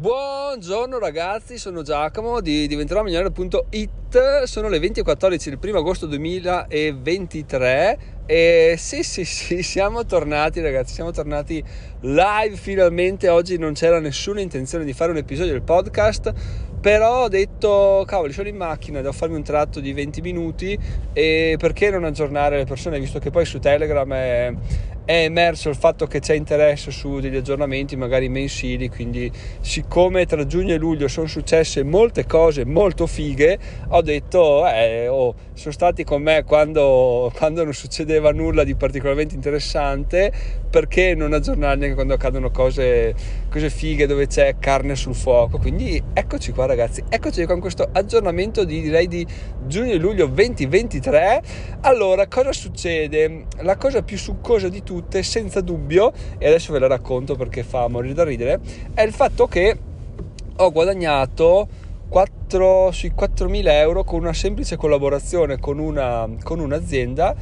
Buongiorno 0.00 0.98
ragazzi, 0.98 1.58
sono 1.58 1.82
Giacomo 1.82 2.40
di 2.40 2.66
diventerò 2.66 3.02
milionario.it, 3.02 4.44
sono 4.44 4.68
le 4.70 4.78
20.14 4.78 5.50
del 5.50 5.58
1 5.62 5.76
agosto 5.76 6.06
2023 6.06 7.98
e 8.24 8.76
sì 8.78 9.02
sì 9.02 9.26
sì 9.26 9.62
siamo 9.62 10.06
tornati 10.06 10.62
ragazzi, 10.62 10.94
siamo 10.94 11.10
tornati 11.10 11.62
live 12.00 12.56
finalmente, 12.56 13.28
oggi 13.28 13.58
non 13.58 13.74
c'era 13.74 14.00
nessuna 14.00 14.40
intenzione 14.40 14.86
di 14.86 14.94
fare 14.94 15.10
un 15.10 15.18
episodio 15.18 15.52
del 15.52 15.60
podcast 15.60 16.32
però 16.80 17.24
ho 17.24 17.28
detto 17.28 18.02
cavoli 18.06 18.32
sono 18.32 18.48
in 18.48 18.56
macchina 18.56 19.02
devo 19.02 19.12
farmi 19.12 19.34
un 19.36 19.42
tratto 19.42 19.80
di 19.80 19.92
20 19.92 20.22
minuti 20.22 20.78
e 21.12 21.56
perché 21.58 21.90
non 21.90 22.04
aggiornare 22.04 22.56
le 22.56 22.64
persone? 22.64 22.98
Visto 22.98 23.18
che 23.18 23.30
poi 23.30 23.44
su 23.44 23.58
Telegram 23.58 24.10
è, 24.14 24.50
è 25.04 25.24
emerso 25.24 25.68
il 25.68 25.74
fatto 25.74 26.06
che 26.06 26.20
c'è 26.20 26.34
interesse 26.34 26.90
su 26.90 27.18
degli 27.18 27.36
aggiornamenti 27.36 27.96
magari 27.96 28.28
mensili, 28.28 28.88
quindi 28.88 29.30
siccome 29.60 30.26
tra 30.26 30.46
giugno 30.46 30.74
e 30.74 30.76
luglio 30.76 31.08
sono 31.08 31.26
successe 31.26 31.82
molte 31.82 32.26
cose 32.26 32.64
molto 32.64 33.06
fighe, 33.06 33.58
ho 33.88 34.02
detto, 34.02 34.66
eh, 34.68 35.08
oh, 35.08 35.34
sono 35.54 35.72
stati 35.72 36.04
con 36.04 36.22
me 36.22 36.44
quando, 36.44 37.32
quando 37.34 37.64
non 37.64 37.72
succedeva 37.72 38.30
nulla 38.30 38.62
di 38.62 38.74
particolarmente 38.74 39.34
interessante, 39.34 40.32
perché 40.70 41.14
non 41.14 41.32
aggiornarli 41.32 41.84
anche 41.84 41.94
quando 41.94 42.14
accadono 42.14 42.50
cose, 42.50 43.14
cose 43.50 43.70
fighe 43.70 44.06
dove 44.06 44.26
c'è 44.26 44.56
carne 44.58 44.94
sul 44.94 45.14
fuoco? 45.14 45.58
Quindi 45.58 46.00
eccoci 46.12 46.52
qua 46.52 46.66
ragazzi, 46.66 47.02
eccoci 47.08 47.44
con 47.46 47.58
questo 47.58 47.88
aggiornamento 47.90 48.64
di 48.64 48.80
direi 48.80 49.08
di 49.08 49.26
giugno 49.66 49.92
e 49.92 49.96
luglio 49.96 50.26
2023. 50.26 51.42
Allora, 51.80 52.28
cosa 52.28 52.52
succede? 52.52 53.46
La 53.62 53.76
cosa 53.76 54.02
più 54.02 54.16
succosa 54.16 54.68
di 54.68 54.82
tutti 54.82 54.89
tutte 54.90 55.22
senza 55.22 55.60
dubbio, 55.60 56.12
e 56.36 56.48
adesso 56.48 56.72
ve 56.72 56.80
la 56.80 56.88
racconto 56.88 57.36
perché 57.36 57.62
fa 57.62 57.86
morire 57.86 58.12
da 58.12 58.24
ridere, 58.24 58.58
è 58.92 59.02
il 59.02 59.12
fatto 59.12 59.46
che 59.46 59.78
ho 60.56 60.72
guadagnato 60.72 61.68
4, 62.08 62.90
sui 62.90 63.12
4.000 63.16 63.68
euro 63.68 64.02
con 64.02 64.18
una 64.18 64.32
semplice 64.32 64.76
collaborazione 64.76 65.60
con, 65.60 65.78
una, 65.78 66.28
con 66.42 66.58
un'azienda 66.58 67.36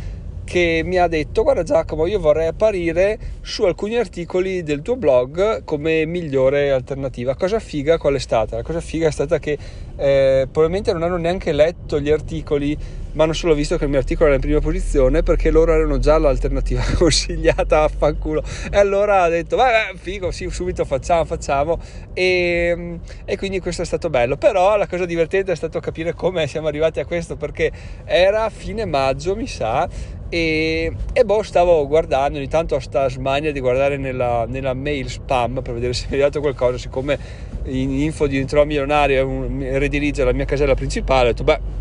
che 0.49 0.81
mi 0.83 0.97
ha 0.97 1.07
detto 1.09 1.43
guarda 1.43 1.63
Giacomo 1.63 2.07
io 2.07 2.19
vorrei 2.19 2.47
apparire 2.47 3.19
su 3.43 3.65
alcuni 3.65 3.97
articoli 3.97 4.63
del 4.63 4.81
tuo 4.81 4.97
blog 4.97 5.63
come 5.63 6.07
migliore 6.07 6.71
alternativa. 6.71 7.37
Cosa 7.37 7.59
figa 7.59 7.99
qual 7.99 8.15
è 8.15 8.19
stata? 8.19 8.57
la 8.57 8.63
cosa 8.63 8.81
figa 8.81 9.09
è 9.09 9.11
stata 9.11 9.39
che 9.39 9.59
eh, 9.97 10.49
probabilmente 10.51 10.93
non 10.93 11.03
hanno 11.03 11.19
neanche 11.19 11.53
letto 11.53 12.01
gli 12.01 12.11
articoli 12.11 12.77
ma 13.13 13.25
hanno 13.25 13.33
solo 13.33 13.55
visto 13.55 13.77
che 13.77 13.85
il 13.85 13.91
mio 13.91 13.99
articolo 13.99 14.27
era 14.27 14.37
in 14.37 14.41
prima 14.41 14.61
posizione 14.61 15.23
perché 15.23 15.51
loro 15.51 15.73
erano 15.73 15.99
già 15.99 16.19
l'alternativa 16.19 16.83
consigliata 16.97 17.83
a 17.83 17.89
fanculo 17.89 18.43
e 18.71 18.77
allora 18.77 19.23
ha 19.23 19.29
detto 19.29 19.57
vabbè 19.57 19.97
figo 19.97 20.31
sì 20.31 20.49
subito 20.51 20.85
facciamo 20.85 21.25
facciamo. 21.25 21.79
E, 22.15 22.99
e, 23.25 23.37
quindi 23.37 23.61
questo 23.61 23.83
è 23.83 23.85
stato 23.85 24.09
bello. 24.09 24.37
Però 24.37 24.77
la 24.77 24.87
cosa 24.87 25.05
divertente 25.05 25.53
è 25.53 25.57
stato 25.57 25.79
capire 25.81 26.15
come 26.15 26.47
siamo 26.47 26.69
arrivati 26.69 27.01
a 27.01 27.05
questo 27.05 27.37
perché 27.37 27.71
era 28.05 28.49
fine 28.51 28.85
maggio 28.87 29.37
mi 29.37 29.47
sa 29.47 29.89
e, 30.29 30.93
e 31.13 31.25
boh 31.25 31.43
stavo 31.43 31.87
guardando 31.87 32.39
ogni 32.39 32.49
tanto 32.49 32.75
ho 32.75 32.79
sta 32.81 33.09
smania 33.09 33.53
di 33.53 33.61
guardare 33.61 33.97
nella, 33.97 34.45
nella 34.47 34.75
mail 34.75 35.09
spam 35.09 35.61
per 35.63 35.75
vedere 35.75 35.93
se 35.93 36.05
mi 36.05 36.11
è 36.11 36.15
arrivato 36.15 36.41
qualcosa 36.41 36.79
siccome 36.79 37.19
in 37.65 37.91
info 38.01 38.27
di 38.27 38.33
diventerò 38.33 38.65
milionario 38.65 39.47
redirige 39.79 40.25
la 40.25 40.33
mia 40.33 40.45
casella 40.45 40.75
principale 40.75 41.29
ho 41.29 41.33
detto 41.33 41.45
beh 41.45 41.79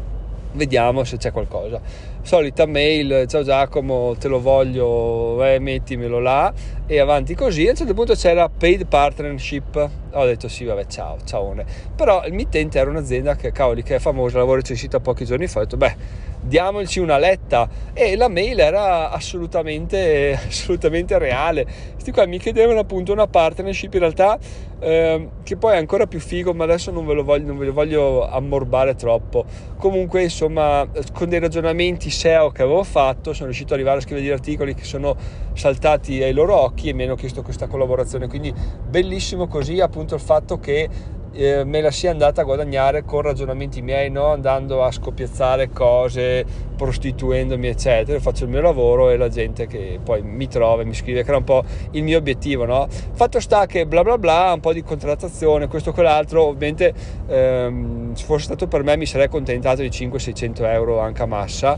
vediamo 0.58 1.04
se 1.04 1.18
c'è 1.18 1.32
qualcosa. 1.32 1.80
Solita 2.28 2.66
mail, 2.66 3.26
ciao 3.30 3.42
Giacomo, 3.42 4.14
te 4.20 4.28
lo 4.28 4.42
voglio, 4.42 5.42
eh, 5.46 5.60
mettimelo 5.60 6.20
là 6.20 6.54
e 6.86 7.00
avanti 7.00 7.34
così. 7.36 7.66
A 7.68 7.70
un 7.70 7.78
certo 7.78 7.94
punto 7.94 8.16
c'era 8.16 8.50
paid 8.50 8.86
partnership, 8.86 9.90
ho 10.12 10.26
detto 10.26 10.50
sì, 10.50 10.66
vabbè, 10.66 10.88
ciao, 10.88 11.20
ciaone. 11.24 11.64
Però 11.96 12.26
il 12.26 12.34
mittente 12.34 12.80
era 12.80 12.90
un'azienda 12.90 13.38
che, 13.38 13.54
cavoli, 13.54 13.82
che 13.82 13.96
è 13.96 14.00
famosa, 14.00 14.40
l'avevo 14.40 14.56
recensita 14.56 15.00
pochi 15.00 15.24
giorni 15.24 15.48
fa, 15.48 15.60
ho 15.60 15.64
detto, 15.64 15.78
beh, 15.78 15.96
diamoci 16.42 17.00
una 17.00 17.18
letta 17.18 17.70
e 17.94 18.16
la 18.16 18.28
mail 18.28 18.60
era 18.60 19.10
assolutamente, 19.12 20.38
assolutamente 20.48 21.18
reale. 21.18 21.66
Questi 21.94 22.12
qua 22.12 22.26
mi 22.26 22.40
chiedevano 22.40 22.80
appunto 22.80 23.12
una 23.12 23.28
partnership 23.28 23.94
in 23.94 24.00
realtà 24.00 24.38
eh, 24.80 25.30
che 25.44 25.58
poi 25.58 25.74
è 25.74 25.78
ancora 25.78 26.08
più 26.08 26.20
figo, 26.20 26.54
ma 26.54 26.64
adesso 26.64 26.92
non 26.92 27.06
ve 27.06 27.14
lo 27.14 27.24
voglio, 27.24 27.48
non 27.48 27.58
ve 27.58 27.66
lo 27.66 27.74
voglio 27.74 28.30
ammorbare 28.30 28.96
troppo. 28.96 29.46
Comunque, 29.78 30.24
insomma, 30.24 30.88
con 31.14 31.30
dei 31.30 31.40
ragionamenti 31.40 32.10
SEO 32.18 32.50
che 32.50 32.64
avevo 32.64 32.84
fatto, 32.84 33.32
sono 33.32 33.46
riuscito 33.46 33.74
ad 33.74 33.80
arrivare 33.80 34.00
a 34.00 34.02
scrivere 34.02 34.24
degli 34.26 34.34
articoli 34.34 34.74
che 34.74 34.84
sono 34.84 35.16
saltati 35.54 36.24
ai 36.24 36.34
loro 36.34 36.56
occhi 36.56 36.90
e 36.90 36.94
mi 36.94 37.04
hanno 37.04 37.16
chiesto 37.16 37.44
questa 37.44 37.68
collaborazione. 37.68 38.28
Quindi 38.28 38.52
bellissimo 38.90 39.48
così 39.48 39.80
appunto 39.80 40.16
il 40.16 40.22
fatto 40.22 40.60
che 40.60 40.90
eh, 41.34 41.64
me 41.64 41.82
la 41.82 41.92
sia 41.92 42.10
andata 42.10 42.42
a 42.42 42.44
guadagnare 42.44 43.04
con 43.04 43.22
ragionamenti 43.22 43.84
miei, 43.84 44.10
no? 44.10 44.32
andando 44.32 44.84
a 44.84 44.92
scoppiazzare 44.92 45.70
cose, 45.70 46.44
prostituendomi, 46.78 47.68
eccetera. 47.68 48.20
Faccio 48.20 48.46
il 48.46 48.50
mio 48.50 48.62
lavoro 48.62 49.10
e 49.10 49.18
la 49.18 49.28
gente 49.28 49.68
che 49.68 50.00
poi 50.02 50.22
mi 50.22 50.48
trova 50.48 50.84
e 50.84 50.86
mi 50.86 50.94
scrive, 50.94 51.24
che 51.24 51.30
era 51.30 51.38
un 51.38 51.44
po' 51.44 51.64
il 51.92 52.04
mio 52.04 52.18
obiettivo. 52.18 52.64
No? 52.66 52.88
Fatto 52.90 53.40
sta 53.42 53.66
che 53.66 53.86
bla 53.86 54.04
bla 54.04 54.18
bla, 54.18 54.52
un 54.54 54.62
po' 54.62 54.72
di 54.72 54.84
contrattazione, 54.84 55.68
questo 55.68 55.92
quell'altro, 55.92 56.46
ovviamente 56.46 56.94
ehm, 57.28 58.14
se 58.14 58.24
fosse 58.24 58.46
stato 58.46 58.68
per 58.68 58.84
me 58.84 58.96
mi 58.96 59.06
sarei 59.06 59.26
accontentato 59.26 59.82
di 59.82 59.90
500-600 59.90 60.64
euro 60.64 61.00
anche 61.00 61.22
a 61.22 61.26
massa 61.26 61.76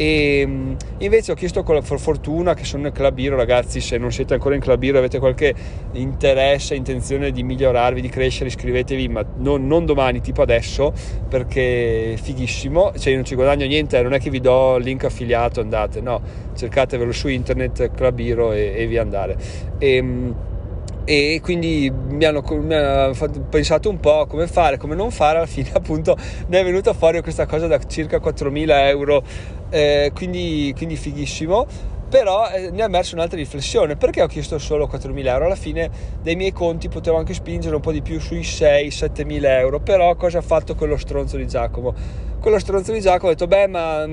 e 0.00 0.44
mm, 0.46 0.72
invece 1.00 1.32
ho 1.32 1.34
chiesto 1.34 1.62
con 1.62 1.74
la 1.74 1.82
fortuna 1.82 2.54
che 2.54 2.64
sono 2.64 2.84
nel 2.84 2.92
Clubiro 2.92 3.36
ragazzi 3.36 3.82
se 3.82 3.98
non 3.98 4.10
siete 4.10 4.32
ancora 4.32 4.54
in 4.54 4.62
Clubiro 4.62 4.96
avete 4.96 5.18
qualche 5.18 5.54
interesse 5.92 6.74
intenzione 6.74 7.30
di 7.32 7.42
migliorarvi 7.42 8.00
di 8.00 8.08
crescere 8.08 8.48
iscrivetevi 8.48 9.08
ma 9.08 9.22
non, 9.36 9.66
non, 9.66 9.84
domani 9.84 10.22
tipo 10.22 10.40
adesso 10.40 10.94
perché 11.28 12.14
è 12.14 12.16
fighissimo 12.16 12.92
cioè 12.96 13.10
io 13.10 13.16
non 13.16 13.26
ci 13.26 13.34
guadagno 13.34 13.66
niente 13.66 14.00
non 14.00 14.14
è 14.14 14.18
che 14.18 14.30
vi 14.30 14.39
do 14.40 14.76
link 14.76 15.04
affiliato 15.04 15.60
andate 15.60 16.00
no 16.00 16.48
cercatevelo 16.56 17.12
su 17.12 17.28
internet 17.28 17.90
Clubiro 17.92 18.52
e, 18.52 18.74
e 18.76 18.86
via 18.86 19.02
andare. 19.02 19.36
E, 19.78 20.02
mm, 20.02 20.30
e 21.04 21.40
quindi 21.42 21.90
mi 21.90 22.24
hanno, 22.24 22.42
mi 22.48 22.74
hanno, 22.74 23.14
pensato 23.48 23.88
un 23.88 23.98
po' 23.98 24.26
come 24.26 24.46
fare, 24.46 24.76
come 24.76 24.94
non 24.94 25.10
fare, 25.10 25.38
alla 25.38 25.46
fine 25.46 25.70
appunto 25.74 26.16
mi 26.46 26.56
è 26.56 26.62
venuta 26.62 26.92
fuori 26.92 27.20
questa 27.22 27.46
cosa 27.46 27.66
da 27.66 27.78
circa 27.84 28.18
4.000 28.18 28.86
euro, 28.88 29.22
eh, 29.70 30.12
quindi, 30.14 30.72
quindi 30.76 30.96
fighissimo. 30.96 31.98
Però 32.10 32.48
eh, 32.50 32.70
ne 32.70 32.80
è 32.80 32.84
emersa 32.84 33.14
un'altra 33.14 33.38
riflessione 33.38 33.94
perché 33.94 34.20
ho 34.20 34.26
chiesto 34.26 34.58
solo 34.58 34.88
4.000 34.92 35.26
euro? 35.26 35.44
Alla 35.44 35.54
fine 35.54 35.88
dei 36.20 36.34
miei 36.34 36.52
conti 36.52 36.88
potevo 36.88 37.16
anche 37.16 37.34
spingere 37.34 37.76
un 37.76 37.80
po' 37.80 37.92
di 37.92 38.02
più 38.02 38.18
sui 38.18 38.40
6-7.000 38.40 39.44
euro 39.44 39.78
però 39.78 40.16
cosa 40.16 40.38
ha 40.38 40.42
fatto 40.42 40.74
quello 40.74 40.96
stronzo 40.96 41.36
di 41.36 41.46
Giacomo 41.46 41.94
quello 42.40 42.58
stronzo 42.58 42.92
di 42.92 43.00
Giacomo 43.00 43.30
ha 43.30 43.34
detto 43.34 43.46
beh 43.46 43.66
ma 43.68 44.06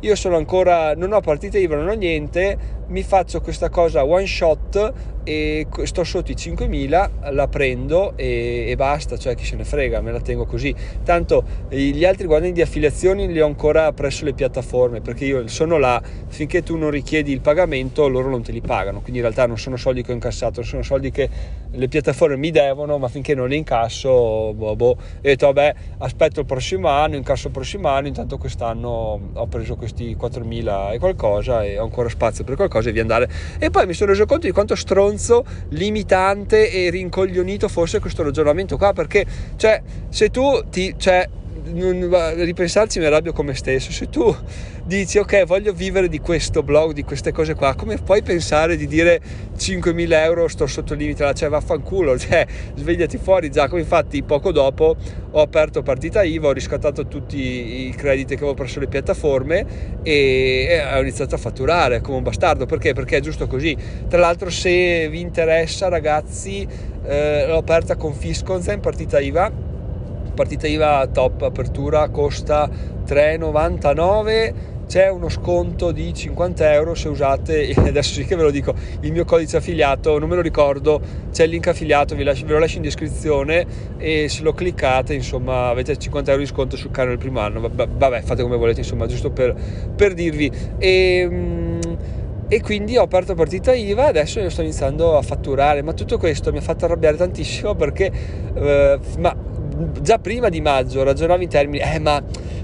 io 0.00 0.14
sono 0.16 0.36
ancora 0.36 0.94
non 0.94 1.12
ho 1.12 1.20
partita 1.20 1.58
IVA 1.58 1.76
non 1.76 1.88
ho 1.88 1.94
niente 1.94 2.56
mi 2.92 3.02
faccio 3.02 3.40
questa 3.40 3.70
cosa 3.70 4.04
one 4.04 4.26
shot 4.26 4.92
e 5.24 5.66
sto 5.84 6.04
sotto 6.04 6.30
i 6.32 6.34
5.000 6.34 7.32
la 7.32 7.48
prendo 7.48 8.14
e, 8.16 8.66
e, 8.68 8.76
basta 8.76 9.16
cioè 9.16 9.36
chi 9.36 9.44
se 9.44 9.54
ne 9.56 9.64
frega 9.64 10.00
me 10.00 10.12
la 10.12 10.20
tengo 10.20 10.44
così. 10.44 10.74
Tanto 11.04 11.44
gli 11.68 12.04
altri 12.04 12.26
guadagni 12.26 12.52
di 12.52 12.60
affiliazioni 12.60 13.30
li 13.30 13.40
ho 13.40 13.46
ancora 13.46 13.92
presso 13.92 14.24
le 14.24 14.34
piattaforme 14.34 15.00
perché 15.00 15.24
io 15.24 15.46
sono 15.48 15.78
là 15.78 16.02
finché 16.28 16.62
tu 16.62 16.76
non 16.76 16.90
richiedi 16.90 17.32
il 17.32 17.40
pagamento 17.40 18.08
loro 18.08 18.28
non 18.28 18.42
te 18.42 18.52
li 18.52 18.60
pagano. 18.60 19.00
Quindi 19.00 19.18
in 19.18 19.24
realtà 19.24 19.46
non 19.46 19.58
sono 19.58 19.76
soldi 19.76 20.02
che 20.02 20.10
ho 20.10 20.14
incassato 20.14 20.62
sono 20.62 20.82
soldi 20.82 21.10
che 21.10 21.28
le 21.70 21.88
piattaforme 21.88 22.36
mi 22.36 22.50
devono 22.50 22.98
ma 22.98 23.08
finché 23.08 23.34
non 23.34 23.48
li 23.48 23.56
incasso 23.56 24.52
boh, 24.52 24.76
boh. 24.76 24.96
e 25.20 25.28
ho 25.28 25.30
detto 25.30 25.46
vabbè 25.46 25.74
aspetto 25.98 26.40
il 26.40 26.46
prossimo 26.46 26.88
anno 26.88 27.16
incasso 27.16 27.46
il 27.46 27.52
prossimo 27.52 27.88
anno 27.88 28.08
intanto 28.08 28.36
quest'anno 28.36 29.30
ho 29.32 29.46
preso 29.46 29.76
questi 29.76 30.14
4.000 30.20 30.92
e 30.92 30.98
qualcosa 30.98 31.64
e 31.64 31.78
ho 31.78 31.84
ancora 31.84 32.08
spazio 32.10 32.44
per 32.44 32.56
qualcosa 32.56 32.81
e 32.88 32.92
via 32.92 33.02
andare. 33.02 33.28
E 33.58 33.70
poi 33.70 33.86
mi 33.86 33.94
sono 33.94 34.10
reso 34.10 34.26
conto 34.26 34.46
di 34.46 34.52
quanto 34.52 34.74
stronzo, 34.74 35.44
limitante 35.70 36.70
e 36.70 36.90
rincoglionito 36.90 37.68
fosse 37.68 38.00
questo 38.00 38.22
ragionamento 38.22 38.76
qua, 38.76 38.92
perché 38.92 39.24
cioè, 39.56 39.82
se 40.08 40.30
tu 40.30 40.64
ti... 40.70 40.94
Cioè, 40.96 41.28
ripensarci 41.64 42.98
mi 42.98 43.06
arrabbio 43.06 43.32
come 43.32 43.54
stesso. 43.54 43.92
Se 43.92 44.08
tu 44.08 44.34
dici 44.84 45.18
ok 45.18 45.44
voglio 45.44 45.72
vivere 45.72 46.08
di 46.08 46.18
questo 46.18 46.64
blog 46.64 46.92
di 46.92 47.04
queste 47.04 47.30
cose 47.30 47.54
qua 47.54 47.76
come 47.76 47.98
puoi 47.98 48.20
pensare 48.20 48.76
di 48.76 48.88
dire 48.88 49.20
5.000 49.56 50.12
euro 50.24 50.48
sto 50.48 50.66
sotto 50.66 50.94
il 50.94 50.98
limite 50.98 51.22
là 51.22 51.32
cioè 51.32 51.48
vaffanculo 51.48 52.18
cioè 52.18 52.44
svegliati 52.74 53.16
fuori 53.16 53.48
Giacomo 53.48 53.80
infatti 53.80 54.24
poco 54.24 54.50
dopo 54.50 54.96
ho 55.30 55.40
aperto 55.40 55.82
partita 55.82 56.24
IVA 56.24 56.48
ho 56.48 56.52
riscattato 56.52 57.06
tutti 57.06 57.86
i 57.86 57.94
crediti 57.96 58.34
che 58.34 58.40
avevo 58.40 58.54
presso 58.54 58.80
le 58.80 58.88
piattaforme 58.88 59.64
e, 60.02 60.82
ho 60.92 61.00
iniziato 61.00 61.34
a 61.34 61.38
fatturare 61.38 62.00
come 62.00 62.18
un 62.18 62.22
bastardo. 62.22 62.66
Perché? 62.66 62.92
perché 62.92 63.18
è 63.18 63.20
giusto 63.20 63.46
così. 63.46 63.76
Tra 64.08 64.18
l'altro 64.18 64.50
se 64.50 65.08
vi 65.08 65.20
interessa 65.20 65.88
ragazzi 65.88 66.66
eh, 67.04 67.46
l'ho 67.46 67.58
aperta 67.58 67.96
con 67.96 68.12
Fisconza 68.14 68.72
in 68.72 68.80
partita 68.80 69.20
IVA 69.20 69.71
partita 70.32 70.66
IVA 70.66 71.06
top 71.12 71.42
apertura 71.42 72.08
costa 72.08 72.68
3,99 73.06 74.70
c'è 74.92 75.08
uno 75.08 75.30
sconto 75.30 75.90
di 75.90 76.12
50 76.12 76.72
euro 76.74 76.94
se 76.94 77.08
usate, 77.08 77.72
adesso 77.76 78.12
sì 78.12 78.26
che 78.26 78.36
ve 78.36 78.42
lo 78.42 78.50
dico, 78.50 78.74
il 79.00 79.10
mio 79.10 79.24
codice 79.24 79.56
affiliato, 79.56 80.18
non 80.18 80.28
me 80.28 80.34
lo 80.34 80.42
ricordo, 80.42 81.00
c'è 81.32 81.44
il 81.44 81.50
link 81.50 81.66
affiliato, 81.68 82.14
ve 82.14 82.24
lo 82.24 82.58
lascio 82.58 82.76
in 82.76 82.82
descrizione 82.82 83.64
e 83.96 84.28
se 84.28 84.42
lo 84.42 84.52
cliccate 84.52 85.14
insomma 85.14 85.68
avete 85.68 85.96
50 85.96 86.30
euro 86.32 86.42
di 86.42 86.48
sconto 86.48 86.76
sul 86.76 86.90
canale 86.90 87.14
il 87.14 87.18
primo 87.18 87.40
anno, 87.40 87.60
vabbè 87.60 88.20
fate 88.20 88.42
come 88.42 88.58
volete 88.58 88.80
insomma 88.80 89.06
giusto 89.06 89.30
per, 89.30 89.54
per 89.96 90.12
dirvi. 90.12 90.52
E, 90.76 90.88
ehm, 91.18 91.80
e 92.48 92.60
quindi 92.60 92.98
ho 92.98 93.02
aperto 93.04 93.34
partita 93.34 93.72
IVA 93.72 94.08
adesso 94.08 94.38
io 94.38 94.50
sto 94.50 94.60
iniziando 94.60 95.16
a 95.16 95.22
fatturare 95.22 95.80
ma 95.80 95.94
tutto 95.94 96.18
questo 96.18 96.52
mi 96.52 96.58
ha 96.58 96.60
fatto 96.60 96.84
arrabbiare 96.84 97.16
tantissimo 97.16 97.72
perché 97.76 98.12
eh, 98.52 98.98
ma 99.16 99.34
già 100.00 100.18
prima 100.18 100.48
di 100.48 100.60
maggio 100.60 101.02
ragionavo 101.02 101.42
in 101.42 101.48
termini 101.48 101.82
eh 101.82 101.98
ma 101.98 102.22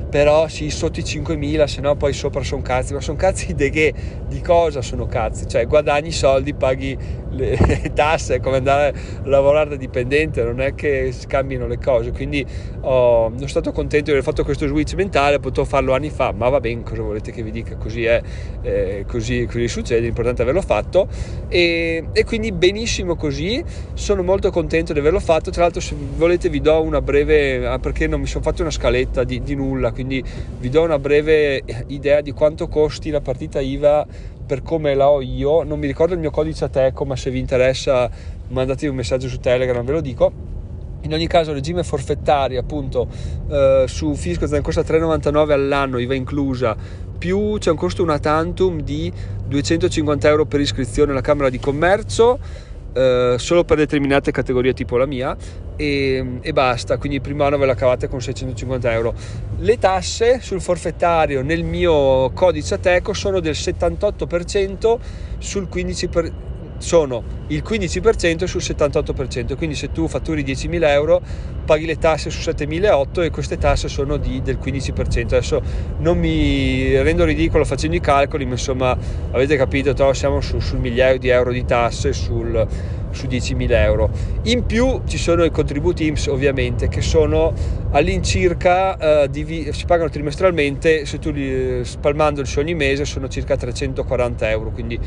però 0.09 0.49
sì 0.49 0.71
sotto 0.71 1.01
i 1.01 1.03
5.000 1.03 1.65
se 1.65 1.81
no 1.81 1.95
poi 1.97 2.13
sopra 2.13 2.43
sono 2.43 2.63
cazzi. 2.63 2.95
Ma 2.95 3.01
sono 3.01 3.17
cazzi 3.17 3.55
di 3.55 3.71
che? 3.71 3.93
Di 4.27 4.41
cosa 4.41 4.83
sono 4.83 5.07
cazzi? 5.07 5.47
Cioè 5.47 5.67
guadagni 5.67 6.13
soldi 6.13 6.55
paghi 6.55 6.97
le 7.31 7.57
tasse 7.95 8.37
è 8.37 8.41
come 8.41 8.57
andare 8.57 8.89
a 8.89 9.29
lavorare 9.29 9.71
da 9.71 9.77
dipendente 9.77 10.43
non 10.43 10.61
è 10.61 10.75
che 10.75 11.13
scambino 11.13 11.67
le 11.67 11.79
cose. 11.79 12.13
Quindi 12.13 12.45
oh, 12.81 13.33
sono 13.35 13.47
stato 13.47 13.73
contento 13.73 14.07
di 14.07 14.11
aver 14.13 14.23
fatto 14.23 14.45
questo 14.45 14.67
switch 14.67 14.95
mentale 14.95 15.39
potevo 15.39 15.67
farlo 15.67 15.95
anni 15.95 16.11
fa 16.11 16.33
ma 16.33 16.49
va 16.49 16.61
bene 16.61 16.83
cosa 16.83 17.03
volete 17.03 17.31
che 17.33 17.43
vi 17.43 17.51
dica? 17.51 17.77
Così 17.77 18.05
è 18.05 18.21
eh, 18.63 19.05
così, 19.07 19.47
così, 19.47 19.69
succede 19.69 20.01
l'importante 20.01 20.41
è 20.41 20.45
averlo 20.45 20.63
fatto. 20.63 21.09
E, 21.49 22.09
e 22.13 22.25
quindi 22.25 22.53
benissimo 22.53 23.17
così 23.17 23.63
sono 23.95 24.23
molto 24.23 24.51
contento 24.51 24.93
di 24.93 24.99
averlo 24.99 25.21
fatto. 25.21 25.51
Tra 25.51 25.63
l'altro 25.63 25.81
se 25.81 25.95
volete 26.17 26.49
vi 26.49 26.61
do 26.61 26.81
una 26.81 27.01
breve 27.01 27.67
ah, 27.67 27.79
perché 27.79 28.07
non 28.07 28.21
mi 28.21 28.27
sono 28.27 28.43
fatto 28.43 28.63
una 28.63 28.71
scaletta 28.71 29.25
di, 29.25 29.43
di 29.43 29.55
nulla 29.55 29.93
quindi 29.99 30.23
vi 30.61 30.69
do 30.69 30.83
una 30.83 31.01
breve 31.01 31.61
idea 31.89 32.21
di 32.21 32.31
quanto 32.31 32.69
costi 32.69 33.11
la 33.11 33.21
partita 33.21 33.59
IVA 33.59 34.07
per 34.47 34.63
come 34.63 34.95
la 34.95 35.09
ho 35.09 35.21
io. 35.21 35.65
Non 35.65 35.81
mi 35.81 35.89
ricordo 35.89 36.15
il 36.15 36.21
mio 36.21 36.31
codice 36.31 36.67
Ateco, 36.67 37.05
ma 37.05 37.17
se 37.17 37.33
vi 37.33 37.41
interessa 37.41 38.09
mandatevi 38.47 38.87
un 38.87 38.95
messaggio 38.95 39.27
su 39.27 39.41
Telegram, 39.41 39.85
ve 39.85 39.93
lo 39.93 40.01
dico. 40.01 40.31
In 41.01 41.13
ogni 41.13 41.27
caso, 41.27 41.53
regime 41.53 41.83
forfettario 41.83 42.61
appunto 42.61 43.09
eh, 43.51 43.87
su 43.89 44.15
Fisco 44.15 44.47
costa 44.61 44.83
3,99 44.83 45.51
all'anno, 45.51 45.99
IVA 45.99 46.15
inclusa, 46.15 46.77
più 47.19 47.57
c'è 47.59 47.73
un 47.73 47.77
costo 47.77 48.05
una 48.05 48.21
tantum 48.21 48.81
di 48.81 49.13
250 49.49 50.29
euro 50.29 50.47
per 50.47 50.61
iscrizione 50.61 51.11
alla 51.11 51.23
Camera 51.23 51.51
di 51.51 51.59
Commercio 51.59 52.39
eh, 52.99 53.35
solo 53.39 53.63
per 53.63 53.77
determinate 53.77 54.33
categorie 54.33 54.73
tipo 54.73 54.97
la 54.97 55.07
mia 55.07 55.37
e, 55.77 56.41
e, 56.41 56.53
basta, 56.53 56.97
quindi 56.97 57.19
il 57.19 57.23
primo 57.23 57.45
anno 57.45 57.57
ve 57.57 57.67
la 57.67 57.77
cavate 57.77 58.09
con 58.09 58.21
650 58.21 58.93
euro. 58.93 59.15
Le 59.59 59.79
tasse 59.79 60.41
sul 60.41 60.61
forfettario 60.61 61.43
nel 61.43 61.63
mio 61.63 62.31
codice 62.31 62.75
Ateco 62.75 63.13
sono 63.13 63.39
del 63.39 63.55
78% 63.55 64.99
sul 65.39 65.69
15%, 65.73 66.33
sono 66.79 67.23
il 67.49 67.63
15% 67.67 68.45
sul 68.45 68.61
78%, 68.61 69.57
quindi 69.57 69.75
se 69.75 69.91
tu 69.91 70.07
fatturi 70.09 70.43
10.000 70.43 70.89
euro 70.89 71.21
paghi 71.65 71.85
le 71.85 71.99
tasse 71.99 72.31
su 72.31 72.49
7.008 72.49 73.25
e 73.25 73.31
queste 73.31 73.59
tasse 73.59 73.89
sono 73.89 74.17
di, 74.17 74.41
del 74.43 74.59
15%. 74.63 75.27
Adesso 75.27 75.63
non 75.99 76.19
mi 76.19 77.01
rendo 77.03 77.25
ridicolo 77.25 77.65
facendo 77.65 77.97
i 77.97 78.01
calcoli, 78.01 78.47
ma 78.47 78.53
insomma 78.53 78.97
avete 79.33 79.57
capito, 79.57 79.93
no? 80.03 80.13
siamo 80.15 80.41
su, 80.41 80.61
sul 80.61 80.79
migliaio 80.79 81.19
di 81.19 81.29
euro 81.29 81.53
di 81.53 81.65
tasse 81.67 82.15
sul, 82.15 82.67
su 83.11 83.27
10.000 83.27 83.71
euro. 83.71 84.11
In 84.45 84.65
più 84.65 85.03
ci 85.07 85.19
sono 85.19 85.45
i 85.45 85.51
contributi 85.51 86.07
IMSS 86.07 86.29
ovviamente 86.29 86.89
che 86.89 87.01
sono 87.03 87.53
all'incirca, 87.91 89.23
eh, 89.25 89.29
div- 89.29 89.71
si 89.71 89.85
pagano 89.85 90.09
trimestralmente, 90.09 91.05
se 91.05 91.19
tu 91.19 91.31
li 91.31 91.85
spalmandoli 91.85 92.49
ogni 92.57 92.75
mese 92.75 93.05
sono 93.05 93.29
circa 93.29 93.57
340 93.57 94.51
euro, 94.51 94.71
quindi 94.71 94.99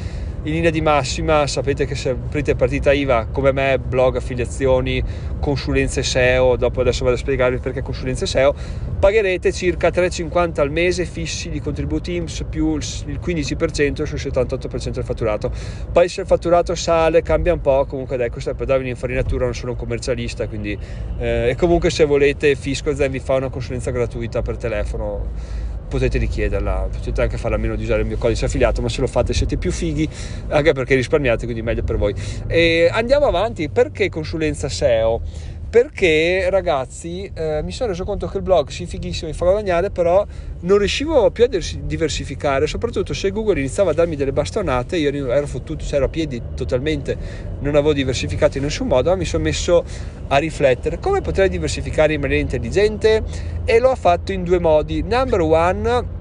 in 0.44 0.54
linea 0.54 0.72
di 0.72 0.82
massima 0.82 1.46
sapete 1.46 1.86
che 1.86 1.94
se 1.94 2.10
aprite 2.10 2.56
partita 2.56 2.92
IVA 2.92 3.28
come 3.32 3.52
me, 3.52 3.78
blog, 3.78 4.16
affiliazioni, 4.16 5.04
consulenze 5.40 6.02
SEO, 6.02 6.56
dopo 6.56 6.82
adesso 6.82 7.04
vado 7.04 7.16
a 7.16 7.20
spiegarvi 7.20 7.60
perché 7.60 7.84
consulenze 7.84 8.26
SEO, 8.26 8.56
pagherete 9.00 9.52
circa 9.52 9.90
3,50 9.90 10.62
al 10.62 10.72
mese 10.72 11.06
fissi 11.06 11.50
di 11.50 11.60
contributi 11.60 12.16
IMSS 12.16 12.46
più 12.50 12.76
il 12.76 13.20
15% 13.24 14.04
sul 14.04 14.18
78% 14.18 14.90
del 14.90 15.04
fatturato. 15.04 15.52
Poi 15.92 16.10
se 16.10 16.22
il 16.22 16.28
fatturato 16.28 16.74
sale, 16.74 17.22
cambia 17.22 17.54
un 17.54 17.62
po', 17.62 17.86
comunque 17.86 18.18
dai, 18.18 18.32
questo 18.32 18.50
è 18.50 18.54
per 18.56 18.66
darvi 18.66 18.84
un'infarinatura, 18.86 19.46
non 19.46 19.54
sono 19.54 19.74
un 19.74 19.78
commercialista, 19.78 20.48
quindi 20.48 20.76
eh, 21.20 21.50
e 21.50 21.56
comunque 21.56 21.92
se 21.92 22.06
volete 22.06 22.56
Fiscozen 22.56 23.12
vi 23.12 23.20
fa 23.20 23.36
una 23.36 23.50
consulenza 23.50 23.92
gratuita 23.92 24.42
per 24.42 24.58
telefono 24.58 25.70
potete 25.92 26.18
richiederla, 26.18 26.88
potete 26.90 27.22
anche 27.22 27.38
farla 27.38 27.58
a 27.58 27.60
meno 27.60 27.76
di 27.76 27.84
usare 27.84 28.02
il 28.02 28.08
mio 28.08 28.18
codice 28.18 28.46
affiliato, 28.46 28.82
ma 28.82 28.88
se 28.88 29.02
lo 29.02 29.08
fate 29.08 29.34
siete 29.34 29.58
più 29.58 29.72
fighi, 29.72 30.08
anche 30.48 30.72
perché 30.72 30.96
risparmiate, 30.96 31.44
quindi 31.44 31.62
meglio 31.62 31.84
per 31.84 31.98
voi. 31.98 32.16
E 32.48 32.90
andiamo 32.90 33.26
avanti, 33.26 33.70
perché 33.70 34.08
consulenza 34.08 34.70
SEO? 34.70 35.22
Perché 35.72 36.50
ragazzi 36.50 37.32
eh, 37.34 37.62
mi 37.64 37.72
sono 37.72 37.92
reso 37.92 38.04
conto 38.04 38.28
che 38.28 38.36
il 38.36 38.44
blog 38.44 38.68
sì 38.68 38.86
fighissimo 38.86 39.30
mi 39.30 39.36
fa 39.36 39.46
guadagnare 39.46 39.90
però 39.90 40.26
non 40.64 40.78
riuscivo 40.78 41.32
più 41.32 41.46
a 41.46 41.48
diversificare 41.48 42.68
soprattutto 42.68 43.14
se 43.14 43.32
Google 43.32 43.60
iniziava 43.60 43.92
a 43.92 43.94
darmi 43.94 44.18
delle 44.18 44.34
bastonate 44.34 44.98
io 44.98 45.32
ero 45.32 45.48
fottuto 45.48 45.86
cioè 45.86 45.96
ero 45.96 46.06
a 46.06 46.10
piedi 46.10 46.42
totalmente 46.56 47.18
non 47.60 47.76
avevo 47.76 47.94
diversificato 47.94 48.58
in 48.58 48.66
nessun 48.66 48.88
modo 48.88 49.12
ma 49.12 49.16
mi 49.16 49.24
sono 49.24 49.44
messo 49.44 49.86
a 50.28 50.38
riflettere 50.38 51.00
come 51.00 51.22
potrei 51.22 51.48
diversificare 51.48 52.14
in 52.16 52.20
maniera 52.20 52.42
intelligente 52.42 53.24
e 53.64 53.80
l'ho 53.80 53.96
fatto 53.96 54.32
in 54.32 54.44
due 54.44 54.60
modi. 54.60 55.02
Number 55.02 55.42
one 55.42 56.20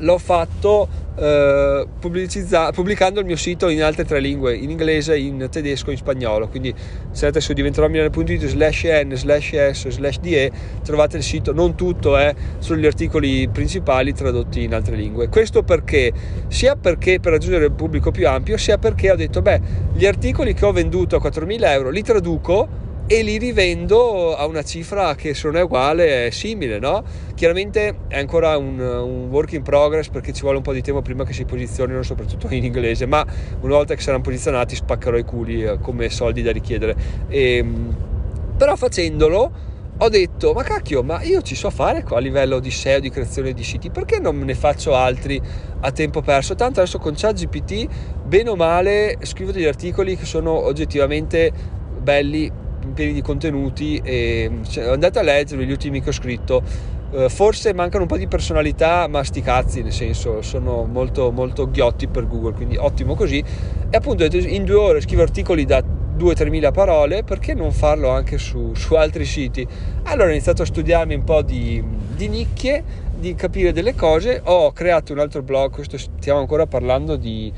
l'ho 0.00 0.18
fatto 0.18 0.88
eh, 1.20 1.86
pubblicando 2.00 3.20
il 3.20 3.26
mio 3.26 3.36
sito 3.36 3.68
in 3.68 3.82
altre 3.82 4.04
tre 4.04 4.20
lingue, 4.20 4.56
in 4.56 4.70
inglese, 4.70 5.18
in 5.18 5.48
tedesco 5.50 5.90
e 5.90 5.92
in 5.92 5.98
spagnolo. 5.98 6.48
Quindi 6.48 6.74
se 7.10 7.26
andate 7.26 7.42
su 7.44 7.52
diventeromilano.it 7.52 8.46
slash 8.46 8.84
n 8.84 9.14
slash 9.14 9.70
s 9.70 9.88
slash 9.88 10.18
de 10.20 10.50
trovate 10.82 11.18
il 11.18 11.22
sito, 11.22 11.52
non 11.52 11.74
tutto, 11.74 12.18
eh, 12.18 12.34
solo 12.58 12.80
gli 12.80 12.86
articoli 12.86 13.48
principali 13.48 14.14
tradotti 14.14 14.62
in 14.62 14.74
altre 14.74 14.96
lingue. 14.96 15.28
Questo 15.28 15.62
perché? 15.62 16.12
Sia 16.48 16.76
perché 16.76 17.20
per 17.20 17.32
raggiungere 17.32 17.66
il 17.66 17.72
pubblico 17.72 18.10
più 18.10 18.26
ampio, 18.26 18.56
sia 18.56 18.78
perché 18.78 19.10
ho 19.10 19.16
detto, 19.16 19.42
beh, 19.42 19.60
gli 19.92 20.06
articoli 20.06 20.54
che 20.54 20.64
ho 20.64 20.72
venduto 20.72 21.16
a 21.16 21.20
4.000 21.20 21.64
euro 21.64 21.90
li 21.90 22.02
traduco 22.02 22.88
e 23.12 23.22
li 23.22 23.38
rivendo 23.38 24.36
a 24.36 24.46
una 24.46 24.62
cifra 24.62 25.16
che 25.16 25.34
se 25.34 25.48
non 25.48 25.56
è 25.56 25.62
uguale 25.62 26.28
è 26.28 26.30
simile, 26.30 26.78
no? 26.78 27.02
Chiaramente 27.34 28.02
è 28.06 28.16
ancora 28.16 28.56
un, 28.56 28.78
un, 28.78 29.26
work 29.30 29.50
in 29.54 29.62
progress 29.62 30.10
perché 30.10 30.32
ci 30.32 30.42
vuole 30.42 30.58
un 30.58 30.62
po' 30.62 30.72
di 30.72 30.80
tempo 30.80 31.02
prima 31.02 31.24
che 31.24 31.32
si 31.32 31.44
posizionino 31.44 32.04
soprattutto 32.04 32.46
in 32.54 32.62
inglese, 32.62 33.06
ma 33.06 33.26
una 33.62 33.74
volta 33.74 33.96
che 33.96 34.00
saranno 34.00 34.22
posizionati 34.22 34.76
spaccherò 34.76 35.16
i 35.16 35.24
culi 35.24 35.64
eh, 35.64 35.80
come 35.80 36.08
soldi 36.08 36.40
da 36.42 36.52
richiedere. 36.52 36.94
E, 37.26 37.56
ehm, 37.56 37.96
però 38.56 38.76
facendolo 38.76 39.52
ho 39.98 40.08
detto 40.08 40.52
ma 40.52 40.62
cacchio 40.62 41.02
ma 41.02 41.20
io 41.22 41.42
ci 41.42 41.56
so 41.56 41.68
fare 41.68 42.04
qua 42.04 42.18
a 42.18 42.20
livello 42.20 42.60
di 42.60 42.70
SEO 42.70 43.00
di 43.00 43.10
creazione 43.10 43.52
di 43.52 43.64
siti 43.64 43.90
perché 43.90 44.20
non 44.20 44.38
ne 44.38 44.54
faccio 44.54 44.94
altri 44.94 45.40
a 45.80 45.90
tempo 45.90 46.22
perso 46.22 46.54
tanto 46.54 46.78
adesso 46.78 46.98
con 46.98 47.14
ChatGPT 47.16 47.88
bene 48.24 48.50
o 48.50 48.56
male 48.56 49.18
scrivo 49.22 49.50
degli 49.50 49.66
articoli 49.66 50.16
che 50.16 50.24
sono 50.24 50.52
oggettivamente 50.52 51.50
belli 52.00 52.68
pieni 52.94 53.12
di 53.12 53.22
contenuti 53.22 54.00
e 54.02 54.50
cioè, 54.68 54.88
andate 54.88 55.18
a 55.18 55.22
leggere 55.22 55.64
gli 55.64 55.70
ultimi 55.70 56.00
che 56.00 56.10
ho 56.10 56.12
scritto. 56.12 56.62
Uh, 57.10 57.28
forse 57.28 57.74
mancano 57.74 58.04
un 58.04 58.08
po' 58.08 58.16
di 58.16 58.28
personalità 58.28 59.08
ma 59.08 59.24
sti 59.24 59.40
cazzi 59.40 59.82
nel 59.82 59.92
senso 59.92 60.42
sono 60.42 60.84
molto 60.84 61.32
molto 61.32 61.68
ghiotti 61.68 62.06
per 62.06 62.28
Google 62.28 62.52
quindi 62.52 62.76
ottimo 62.76 63.14
così. 63.14 63.42
E 63.90 63.96
appunto 63.96 64.24
in 64.24 64.64
due 64.64 64.76
ore 64.76 65.00
scrivo 65.00 65.22
articoli 65.22 65.64
da 65.64 65.82
2-3 66.20 66.48
mila 66.48 66.70
parole 66.70 67.24
perché 67.24 67.54
non 67.54 67.72
farlo 67.72 68.10
anche 68.10 68.38
su, 68.38 68.74
su, 68.74 68.94
altri 68.94 69.24
siti? 69.24 69.66
Allora 70.04 70.28
ho 70.28 70.32
iniziato 70.32 70.62
a 70.62 70.66
studiarmi 70.66 71.14
un 71.14 71.24
po' 71.24 71.42
di, 71.42 71.82
di 72.14 72.28
nicchie 72.28 72.84
di 73.18 73.34
capire 73.34 73.72
delle 73.72 73.94
cose. 73.94 74.40
Ho 74.44 74.72
creato 74.72 75.12
un 75.12 75.18
altro 75.18 75.42
blog 75.42 75.72
questo 75.72 75.98
stiamo 75.98 76.40
ancora 76.40 76.66
parlando 76.66 77.16
di 77.16 77.52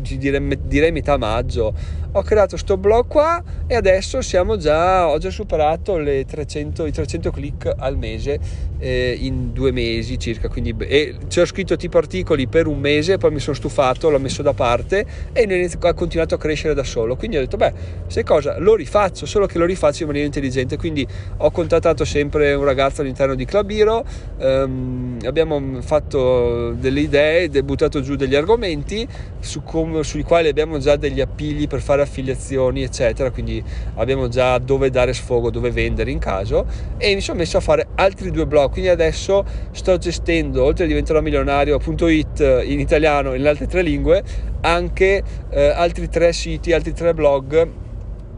direi, 0.00 0.58
direi 0.62 0.92
metà 0.92 1.16
maggio 1.16 1.74
ho 2.16 2.22
creato 2.22 2.50
questo 2.50 2.76
blog 2.76 3.06
qua 3.06 3.42
e 3.66 3.74
adesso 3.74 4.22
siamo 4.22 4.56
già 4.56 5.08
ho 5.08 5.18
già 5.18 5.30
superato 5.30 6.00
300, 6.02 6.86
i 6.86 6.92
300 6.92 7.30
click 7.30 7.72
al 7.76 7.98
mese 7.98 8.38
eh, 8.78 9.16
in 9.18 9.52
due 9.52 9.72
mesi 9.72 10.18
circa 10.18 10.48
quindi 10.48 10.74
e 10.78 11.16
ci 11.28 11.40
ho 11.40 11.46
scritto 11.46 11.76
tipo 11.76 11.98
articoli 11.98 12.46
per 12.46 12.66
un 12.66 12.78
mese 12.78 13.18
poi 13.18 13.32
mi 13.32 13.40
sono 13.40 13.56
stufato 13.56 14.10
l'ho 14.10 14.18
messo 14.18 14.42
da 14.42 14.52
parte 14.52 15.04
e 15.32 15.70
ha 15.80 15.94
continuato 15.94 16.34
a 16.34 16.38
crescere 16.38 16.74
da 16.74 16.84
solo. 16.84 17.16
Quindi 17.16 17.36
ho 17.36 17.40
detto 17.40 17.56
beh 17.56 17.72
sai 18.06 18.24
cosa 18.24 18.58
lo 18.58 18.74
rifaccio 18.74 19.26
solo 19.26 19.46
che 19.46 19.58
lo 19.58 19.64
rifaccio 19.64 20.02
in 20.02 20.08
maniera 20.08 20.26
intelligente. 20.26 20.76
Quindi 20.76 21.06
ho 21.38 21.50
contattato 21.50 22.04
sempre 22.04 22.54
un 22.54 22.64
ragazzo 22.64 23.00
all'interno 23.00 23.34
di 23.34 23.44
Club 23.44 23.70
Hero 23.70 24.04
ehm, 24.38 25.18
abbiamo 25.24 25.80
fatto 25.80 26.72
delle 26.72 27.00
idee 27.00 27.48
buttato 27.62 28.00
giù 28.00 28.14
degli 28.14 28.34
argomenti 28.34 29.06
su 29.40 29.62
com- 29.62 30.00
sui 30.00 30.22
quali 30.22 30.48
abbiamo 30.48 30.78
già 30.78 30.96
degli 30.96 31.20
appigli 31.20 31.66
per 31.66 31.80
fare 31.80 32.02
affiliazioni, 32.04 32.82
eccetera, 32.82 33.30
quindi 33.30 33.62
abbiamo 33.96 34.28
già 34.28 34.58
dove 34.58 34.90
dare 34.90 35.12
sfogo, 35.12 35.50
dove 35.50 35.70
vendere 35.70 36.10
in 36.10 36.18
caso 36.18 36.66
e 36.96 37.14
mi 37.14 37.20
sono 37.20 37.38
messo 37.38 37.56
a 37.56 37.60
fare 37.60 37.88
altri 37.96 38.30
due 38.30 38.46
blog, 38.46 38.70
quindi 38.70 38.88
adesso 38.88 39.44
sto 39.72 39.98
gestendo, 39.98 40.64
oltre 40.64 40.84
a 40.84 40.86
diventerò 40.86 41.20
milionario.it 41.20 42.62
in 42.66 42.80
italiano 42.80 43.32
e 43.32 43.36
nelle 43.36 43.48
altre 43.48 43.66
tre 43.66 43.82
lingue, 43.82 44.22
anche 44.60 45.22
eh, 45.50 45.68
altri 45.68 46.08
tre 46.08 46.32
siti, 46.32 46.72
altri 46.72 46.92
tre 46.92 47.12
blog 47.12 47.82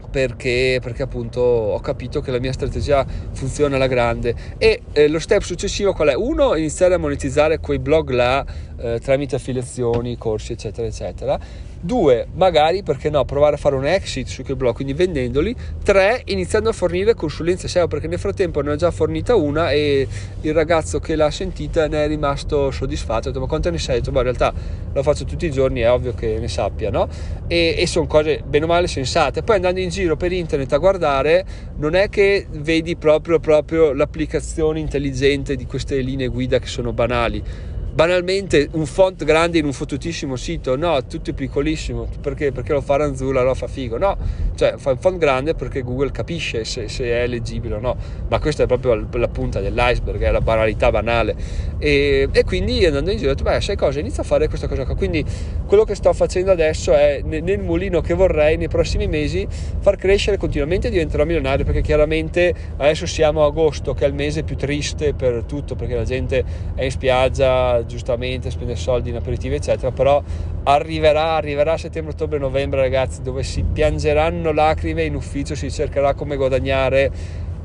perché, 0.09 0.79
perché, 0.81 1.03
appunto 1.03 1.41
ho 1.41 1.79
capito 1.79 2.21
che 2.21 2.31
la 2.31 2.39
mia 2.39 2.51
strategia 2.51 3.05
funziona 3.33 3.75
alla 3.75 3.87
grande. 3.87 4.33
E 4.57 4.81
eh, 4.91 5.07
lo 5.07 5.19
step 5.19 5.41
successivo 5.41 5.93
qual 5.93 6.09
è? 6.09 6.15
Uno, 6.15 6.55
iniziare 6.55 6.95
a 6.95 6.97
monetizzare 6.97 7.59
quei 7.59 7.79
blog 7.79 8.09
là 8.09 8.45
eh, 8.79 8.99
tramite 8.99 9.35
affiliazioni, 9.35 10.17
corsi 10.17 10.53
eccetera 10.53 10.87
eccetera 10.87 11.39
Due, 11.79 12.27
magari, 12.33 12.81
perché 12.81 13.09
no, 13.09 13.23
provare 13.23 13.55
a 13.55 13.57
fare 13.57 13.75
un 13.75 13.85
exit 13.85 14.27
su 14.27 14.43
quel 14.43 14.57
blog, 14.57 14.73
quindi 14.73 14.93
vendendoli. 14.93 15.55
Tre, 15.83 16.23
iniziando 16.25 16.69
a 16.69 16.71
fornire 16.71 17.13
consulenze 17.13 17.67
SEO, 17.67 17.87
perché 17.87 18.07
nel 18.07 18.19
frattempo 18.19 18.61
ne 18.61 18.71
ho 18.71 18.75
già 18.75 18.89
fornita 18.89 19.35
una 19.35 19.71
e 19.71 20.07
il 20.41 20.53
ragazzo 20.53 20.99
che 20.99 21.15
l'ha 21.15 21.29
sentita 21.29 21.87
ne 21.87 22.05
è 22.05 22.07
rimasto 22.07 22.71
soddisfatto. 22.71 23.27
Ho 23.27 23.31
detto, 23.31 23.39
ma 23.39 23.47
quanto 23.47 23.69
ne 23.69 23.77
sei? 23.77 23.97
Ho 23.97 23.99
detto, 23.99 24.09
in 24.09 24.23
realtà 24.23 24.53
lo 24.91 25.03
faccio 25.03 25.25
tutti 25.25 25.45
i 25.45 25.51
giorni, 25.51 25.81
è 25.81 25.91
ovvio 25.91 26.13
che 26.13 26.39
ne 26.39 26.47
sappia, 26.47 26.89
no? 26.89 27.07
E, 27.47 27.75
e 27.77 27.85
sono 27.87 28.07
cose 28.07 28.41
bene 28.45 28.65
o 28.65 28.67
male 28.67 28.87
sensate. 28.87 29.43
Poi 29.43 29.57
andando 29.57 29.79
in 29.79 29.89
giro 29.89 30.15
per 30.15 30.31
internet 30.31 30.73
a 30.73 30.77
guardare, 30.77 31.45
non 31.77 31.93
è 31.93 32.09
che 32.09 32.47
vedi 32.49 32.95
proprio, 32.95 33.39
proprio 33.39 33.93
l'applicazione 33.93 34.79
intelligente 34.79 35.55
di 35.55 35.65
queste 35.65 35.99
linee 35.99 36.27
guida 36.27 36.57
che 36.59 36.67
sono 36.67 36.91
banali 36.91 37.75
banalmente 37.97 38.69
un 38.73 38.85
font 38.85 39.23
grande 39.23 39.57
in 39.57 39.65
un 39.65 39.73
fottutissimo 39.73 40.35
sito, 40.35 40.75
no, 40.75 41.03
tutto 41.07 41.31
è 41.31 41.33
piccolissimo, 41.33 42.07
perché? 42.21 42.51
Perché 42.51 42.71
lo 42.71 42.81
fa 42.81 42.97
Ranzula, 42.97 43.41
lo 43.41 43.55
fa 43.55 43.65
figo, 43.65 43.97
no, 43.97 44.15
cioè 44.53 44.75
fa 44.77 44.91
un 44.91 44.99
font 44.99 45.17
grande 45.17 45.55
perché 45.55 45.81
Google 45.81 46.11
capisce 46.11 46.63
se, 46.63 46.89
se 46.89 47.05
è 47.05 47.25
leggibile 47.25 47.73
o 47.73 47.79
no, 47.79 47.97
ma 48.27 48.37
questa 48.37 48.61
è 48.61 48.67
proprio 48.67 49.07
la 49.13 49.27
punta 49.29 49.61
dell'iceberg, 49.61 50.21
è 50.21 50.29
la 50.29 50.41
banalità 50.41 50.91
banale 50.91 51.35
e, 51.79 52.29
e 52.31 52.43
quindi 52.43 52.85
andando 52.85 53.09
in 53.09 53.17
giro 53.17 53.31
ho 53.31 53.33
detto, 53.33 53.49
beh, 53.49 53.61
sai 53.61 53.75
cosa, 53.75 53.99
inizio 53.99 54.21
a 54.21 54.25
fare 54.25 54.47
questa 54.47 54.67
cosa 54.67 54.85
qua, 54.85 54.95
quindi 54.95 55.25
quello 55.65 55.83
che 55.83 55.95
sto 55.95 56.13
facendo 56.13 56.51
adesso 56.51 56.93
è 56.93 57.21
nel 57.23 57.59
mulino 57.59 57.99
che 58.01 58.13
vorrei 58.13 58.57
nei 58.57 58.67
prossimi 58.67 59.07
mesi 59.07 59.47
far 59.79 59.95
crescere 59.95 60.37
continuamente 60.37 60.89
e 60.89 60.91
diventerò 60.91 61.25
milionario 61.25 61.65
perché 61.65 61.81
chiaramente 61.81 62.53
adesso 62.77 63.07
siamo 63.07 63.41
a 63.41 63.47
agosto 63.47 63.95
che 63.95 64.05
è 64.05 64.07
il 64.07 64.13
mese 64.13 64.43
più 64.43 64.55
triste 64.55 65.15
per 65.15 65.45
tutto 65.47 65.73
perché 65.73 65.95
la 65.95 66.03
gente 66.03 66.43
è 66.75 66.83
in 66.83 66.91
spiaggia 66.91 67.85
giustamente 67.87 68.51
spende 68.51 68.75
soldi 68.75 69.09
in 69.09 69.15
aperitivi 69.15 69.55
eccetera 69.55 69.91
però 69.91 70.21
arriverà 70.63 71.35
arriverà 71.35 71.77
settembre 71.77 72.13
ottobre 72.13 72.37
novembre 72.37 72.81
ragazzi 72.81 73.21
dove 73.21 73.43
si 73.43 73.63
piangeranno 73.63 74.51
lacrime 74.51 75.03
in 75.03 75.15
ufficio 75.15 75.55
si 75.55 75.71
cercherà 75.71 76.13
come 76.13 76.35
guadagnare 76.35 77.11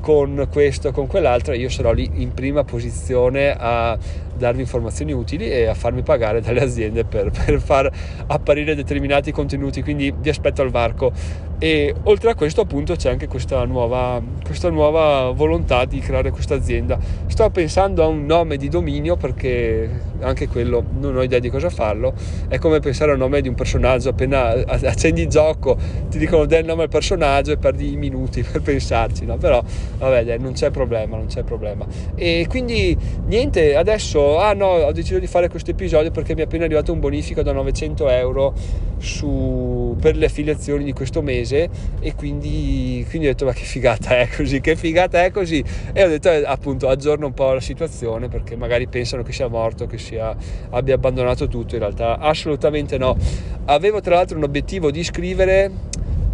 con 0.01 0.47
questo 0.51 0.91
con 0.91 1.07
quell'altro 1.07 1.53
io 1.53 1.69
sarò 1.69 1.93
lì 1.93 2.09
in 2.15 2.33
prima 2.33 2.63
posizione 2.63 3.55
a 3.57 3.97
darvi 4.35 4.61
informazioni 4.61 5.13
utili 5.13 5.49
e 5.49 5.65
a 5.65 5.73
farmi 5.73 6.01
pagare 6.01 6.41
dalle 6.41 6.61
aziende 6.61 7.05
per, 7.05 7.31
per 7.31 7.59
far 7.61 7.89
apparire 8.27 8.75
determinati 8.75 9.31
contenuti. 9.31 9.81
Quindi 9.81 10.13
vi 10.15 10.29
aspetto 10.29 10.61
al 10.61 10.69
varco 10.69 11.11
e 11.59 11.95
oltre 12.03 12.31
a 12.31 12.35
questo 12.35 12.61
appunto 12.61 12.95
c'è 12.95 13.09
anche 13.09 13.27
questa 13.27 13.63
nuova, 13.65 14.21
questa 14.43 14.69
nuova 14.69 15.31
volontà 15.31 15.85
di 15.85 15.99
creare 15.99 16.31
questa 16.31 16.55
azienda. 16.55 16.99
Sto 17.27 17.49
pensando 17.49 18.03
a 18.03 18.07
un 18.07 18.25
nome 18.25 18.57
di 18.57 18.67
dominio 18.67 19.15
perché 19.15 20.11
anche 20.19 20.47
quello 20.47 20.83
non 20.99 21.15
ho 21.15 21.23
idea 21.23 21.39
di 21.39 21.49
cosa 21.49 21.69
farlo. 21.69 22.13
È 22.47 22.57
come 22.57 22.79
pensare 22.79 23.11
al 23.11 23.17
nome 23.17 23.41
di 23.41 23.47
un 23.47 23.55
personaggio 23.55 24.09
appena 24.09 24.49
accendi 24.49 25.21
il 25.21 25.27
gioco 25.27 25.77
ti 26.09 26.17
dicono 26.17 26.45
del 26.45 26.65
nome 26.65 26.83
al 26.83 26.89
personaggio 26.89 27.51
e 27.51 27.57
perdi 27.57 27.93
i 27.93 27.95
minuti 27.95 28.43
per 28.49 28.61
pensarci 28.61 29.25
no? 29.25 29.37
però 29.37 29.63
vabbè 29.97 30.25
dai, 30.25 30.39
non 30.39 30.53
c'è 30.53 30.69
problema 30.69 31.17
non 31.17 31.27
c'è 31.27 31.43
problema. 31.43 31.85
E 32.15 32.45
quindi 32.49 32.97
niente 33.25 33.75
adesso 33.75 34.37
ah 34.37 34.53
no 34.53 34.67
ho 34.67 34.91
deciso 34.91 35.19
di 35.19 35.27
fare 35.27 35.49
questo 35.49 35.71
episodio 35.71 36.11
perché 36.11 36.35
mi 36.35 36.41
è 36.41 36.43
appena 36.43 36.65
arrivato 36.65 36.91
un 36.91 36.99
bonifico 36.99 37.41
da 37.41 37.53
900 37.53 38.09
euro 38.09 38.53
su, 38.97 39.95
per 39.99 40.15
le 40.15 40.25
affiliazioni 40.25 40.83
di 40.83 40.93
questo 40.93 41.21
mese 41.21 41.42
e 41.51 42.15
quindi, 42.15 43.05
quindi 43.09 43.27
ho 43.27 43.31
detto 43.31 43.45
ma 43.45 43.53
che 43.53 43.63
figata 43.63 44.17
è 44.17 44.29
così, 44.35 44.61
che 44.61 44.75
figata 44.75 45.23
è 45.23 45.31
così 45.31 45.63
e 45.91 46.03
ho 46.03 46.07
detto 46.07 46.29
eh, 46.29 46.43
appunto 46.45 46.87
aggiorno 46.87 47.27
un 47.27 47.33
po' 47.33 47.53
la 47.53 47.59
situazione 47.59 48.27
perché 48.27 48.55
magari 48.55 48.87
pensano 48.87 49.23
che 49.23 49.31
sia 49.31 49.47
morto, 49.47 49.85
che 49.85 49.97
sia, 49.97 50.35
abbia 50.69 50.95
abbandonato 50.95 51.47
tutto, 51.47 51.75
in 51.75 51.81
realtà 51.81 52.17
assolutamente 52.19 52.97
no. 52.97 53.17
Avevo 53.65 54.01
tra 54.01 54.15
l'altro 54.15 54.37
un 54.37 54.43
obiettivo 54.43 54.91
di 54.91 55.03
scrivere 55.03 55.71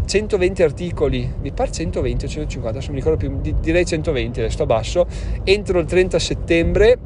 120 0.05 0.63
articoli, 0.63 1.31
mi 1.41 1.51
pare 1.51 1.71
120 1.71 2.25
o 2.25 2.27
150, 2.27 2.69
adesso 2.69 2.91
mi 2.91 2.97
ricordo 2.97 3.17
più, 3.17 3.39
direi 3.59 3.85
120, 3.85 4.39
adesso 4.39 4.65
basso, 4.65 5.07
entro 5.43 5.79
il 5.79 5.85
30 5.85 6.19
settembre 6.19 6.97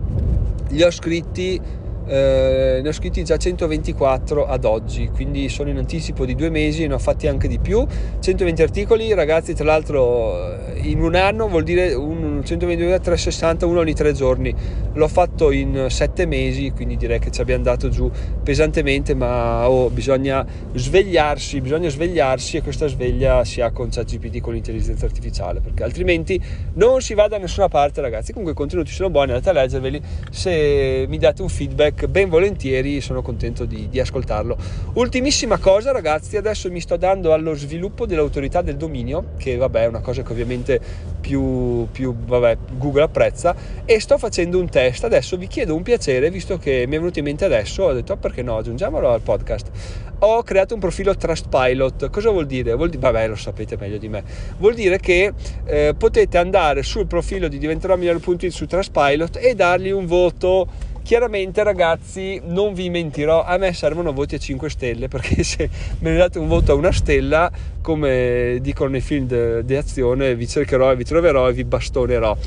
li 0.70 0.82
ho 0.82 0.92
scritti 0.92 1.60
eh, 2.06 2.80
ne 2.82 2.88
ho 2.88 2.92
scritti 2.92 3.24
già 3.24 3.38
124 3.38 4.46
ad 4.46 4.66
oggi, 4.66 5.10
quindi 5.14 5.50
sono 5.50 5.70
in 5.70 5.78
anticipo 5.78 6.26
di 6.26 6.36
due 6.36 6.50
mesi, 6.50 6.86
ne 6.88 6.94
ho 6.94 7.00
fatti 7.00 7.28
anche 7.28 7.48
di 7.48 7.60
più. 7.60 7.86
120 8.20 8.62
articoli, 8.62 9.14
ragazzi, 9.14 9.54
tra 9.54 9.66
l'altro 9.66 10.72
in 10.82 11.02
un 11.02 11.16
anno 11.16 11.48
vuol 11.48 11.64
dire 11.64 11.94
un 11.94 12.23
122 12.44 13.00
360 13.00 13.66
uno 13.66 13.80
ogni 13.80 13.94
tre 13.94 14.14
giorni. 14.14 14.54
L'ho 14.94 15.08
fatto 15.08 15.52
in 15.52 15.88
sette 15.90 16.26
mesi, 16.26 16.72
quindi 16.72 16.98
direi 16.98 17.20
che 17.20 17.32
ci 17.32 17.42
abbiamo 17.42 17.64
dato 17.64 17.90
giù 17.90 18.10
pesantemente, 18.44 19.14
ma 19.16 19.70
oh, 19.70 19.90
bisogna 19.90 20.46
svegliarsi, 20.74 21.62
bisogna 21.62 21.90
svegliarsi 21.90 22.58
e 22.58 22.62
questa 22.62 22.88
sveglia 22.88 23.44
si 23.44 23.62
ha 23.62 23.72
con 23.72 23.90
ChatGPT 23.90 24.42
con 24.42 24.54
l'intelligenza 24.54 25.06
artificiale, 25.06 25.62
perché 25.62 25.84
altrimenti 25.84 26.42
non 26.74 27.02
si 27.02 27.14
va 27.14 27.28
da 27.28 27.38
nessuna 27.38 27.70
parte, 27.70 28.02
ragazzi. 28.02 28.32
Comunque 28.32 28.54
i 28.54 28.58
contenuti 28.58 28.92
sono 28.92 29.10
buoni, 29.10 29.32
andate 29.32 29.50
a 29.50 29.54
leggerveli. 29.54 30.02
Se 30.30 31.06
mi 31.08 31.18
date 31.18 31.42
un 31.42 31.50
feedback 31.50 32.08
ben 32.08 32.30
volentieri, 32.30 33.02
sono 33.02 33.22
contento 33.22 33.66
di, 33.66 33.88
di, 33.90 34.00
ascoltarlo. 34.00 34.58
Ultimissima 34.94 35.58
cosa 35.58 35.92
ragazzi, 35.92 36.38
adesso 36.38 36.70
mi 36.70 36.82
sto 36.82 36.98
dando 36.98 37.34
allo 37.34 37.54
sviluppo 37.56 38.06
dell'autorità 38.06 38.62
del 38.62 38.76
dominio, 38.76 39.32
che 39.38 39.56
vabbè 39.56 39.84
è 39.84 39.88
una 39.88 40.02
cosa 40.02 40.22
che 40.24 40.32
ovviamente 40.32 40.82
più, 41.24 41.88
più 41.90 42.14
vabbè, 42.14 42.58
Google 42.78 43.04
apprezza, 43.04 43.56
e 43.86 44.00
sto 44.02 44.18
facendo 44.18 44.60
un 44.60 44.70
test. 44.70 45.06
Adesso 45.06 45.38
vi 45.38 45.48
chiedo 45.48 45.74
un 45.74 45.82
piacere, 45.82 46.30
visto 46.30 46.58
che 46.58 46.84
mi 46.86 46.96
è 46.96 47.00
venuto 47.00 47.20
in 47.20 47.26
mente 47.26 47.46
adesso, 47.46 47.84
ho 47.84 47.94
detto 47.94 48.14
oh, 48.14 48.18
perché 48.18 48.42
no, 48.42 48.58
aggiungiamolo 48.58 49.10
al 49.10 49.22
podcast. 49.22 49.70
Ho 50.20 50.44
creato 50.44 50.74
un 50.74 50.82
profilo 50.82 51.16
Trustpilot, 51.16 52.10
cosa 52.10 52.30
vuol 52.30 52.46
dire? 52.46 52.74
Vuol 52.76 52.90
dire 52.90 53.02
vabbè 53.02 53.28
lo 53.28 53.36
sapete 53.36 53.78
meglio 53.78 53.98
di 53.98 54.10
me, 54.10 54.24
vuol 54.58 54.74
dire 54.74 55.00
che 55.00 55.34
eh, 55.66 55.96
potete 55.98 56.38
andare 56.38 56.84
sul 56.84 57.08
profilo 57.08 57.48
di 57.48 57.58
diventerò 57.58 57.96
migliore.it 57.96 58.48
su 58.48 58.66
Trustpilot 58.66 59.38
e 59.42 59.56
dargli 59.56 59.92
un 59.92 60.06
voto 60.06 60.68
Chiaramente 61.04 61.64
ragazzi 61.64 62.42
non 62.46 62.74
vi 62.74 62.90
mentirò, 62.90 63.44
a 63.44 63.58
me 63.58 63.74
servono 63.74 64.14
voti 64.14 64.36
a 64.36 64.38
5 64.38 64.70
stelle 64.70 65.10
perché 65.10 65.44
se 65.44 65.70
me 66.00 66.12
ne 66.12 66.18
date 66.18 66.40
un 66.40 66.48
voto 66.48 66.72
a 66.72 66.76
una 66.76 66.94
stella, 66.94 67.52
come 67.82 68.60
dicono 68.62 68.92
nei 68.92 69.02
film 69.02 69.60
di 69.62 69.76
azione, 69.76 70.34
vi 70.34 70.48
cercherò 70.48 70.94
e 70.94 70.96
vi 70.96 71.04
troverò 71.04 71.50
e 71.50 71.54
vi 71.54 71.66
bastonerò. 71.66 72.38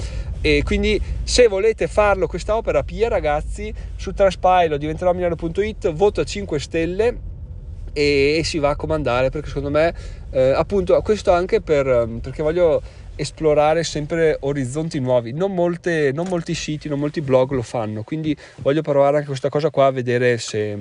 E 0.40 0.62
quindi 0.64 0.98
se 1.22 1.48
volete 1.48 1.86
farlo 1.86 2.26
questa 2.26 2.56
opera 2.56 2.82
pia 2.82 3.08
ragazzi 3.08 3.72
su 3.94 4.12
Traspilo 4.12 4.78
diventerò 4.78 5.12
milano.it 5.12 5.92
voto 5.92 6.22
a 6.22 6.24
5 6.24 6.58
stelle 6.58 7.16
e, 7.96 8.42
si 8.44 8.58
va 8.58 8.70
a 8.70 8.76
comandare 8.76 9.30
perché 9.30 9.48
secondo 9.48 9.70
me 9.70 9.94
eh, 10.30 10.50
appunto 10.50 11.00
questo 11.00 11.32
anche 11.32 11.62
per, 11.62 12.08
perché 12.20 12.42
voglio 12.42 12.82
esplorare 13.16 13.82
sempre 13.82 14.36
orizzonti 14.40 15.00
nuovi. 15.00 15.32
Non, 15.32 15.54
molte, 15.54 16.12
non, 16.12 16.26
molti 16.28 16.54
siti, 16.54 16.88
non 16.88 16.98
molti 16.98 17.22
blog 17.22 17.52
lo 17.52 17.62
fanno, 17.62 18.02
quindi 18.02 18.36
voglio 18.56 18.82
provare 18.82 19.16
anche 19.16 19.28
questa 19.28 19.48
cosa 19.48 19.70
qua 19.70 19.90
vedere 19.90 20.38
se, 20.38 20.76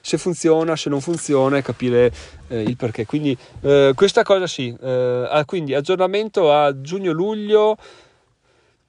se 0.00 0.16
funziona, 0.16 0.74
se 0.74 0.88
non 0.88 1.00
funziona 1.00 1.58
e 1.58 1.62
capire 1.62 2.10
eh, 2.48 2.62
il 2.62 2.76
perché. 2.76 3.04
Quindi 3.04 3.36
eh, 3.60 3.92
questa 3.94 4.22
cosa 4.22 4.46
sì, 4.46 4.74
eh, 4.80 5.42
quindi 5.44 5.74
aggiornamento 5.74 6.50
a 6.50 6.80
giugno-luglio. 6.80 7.76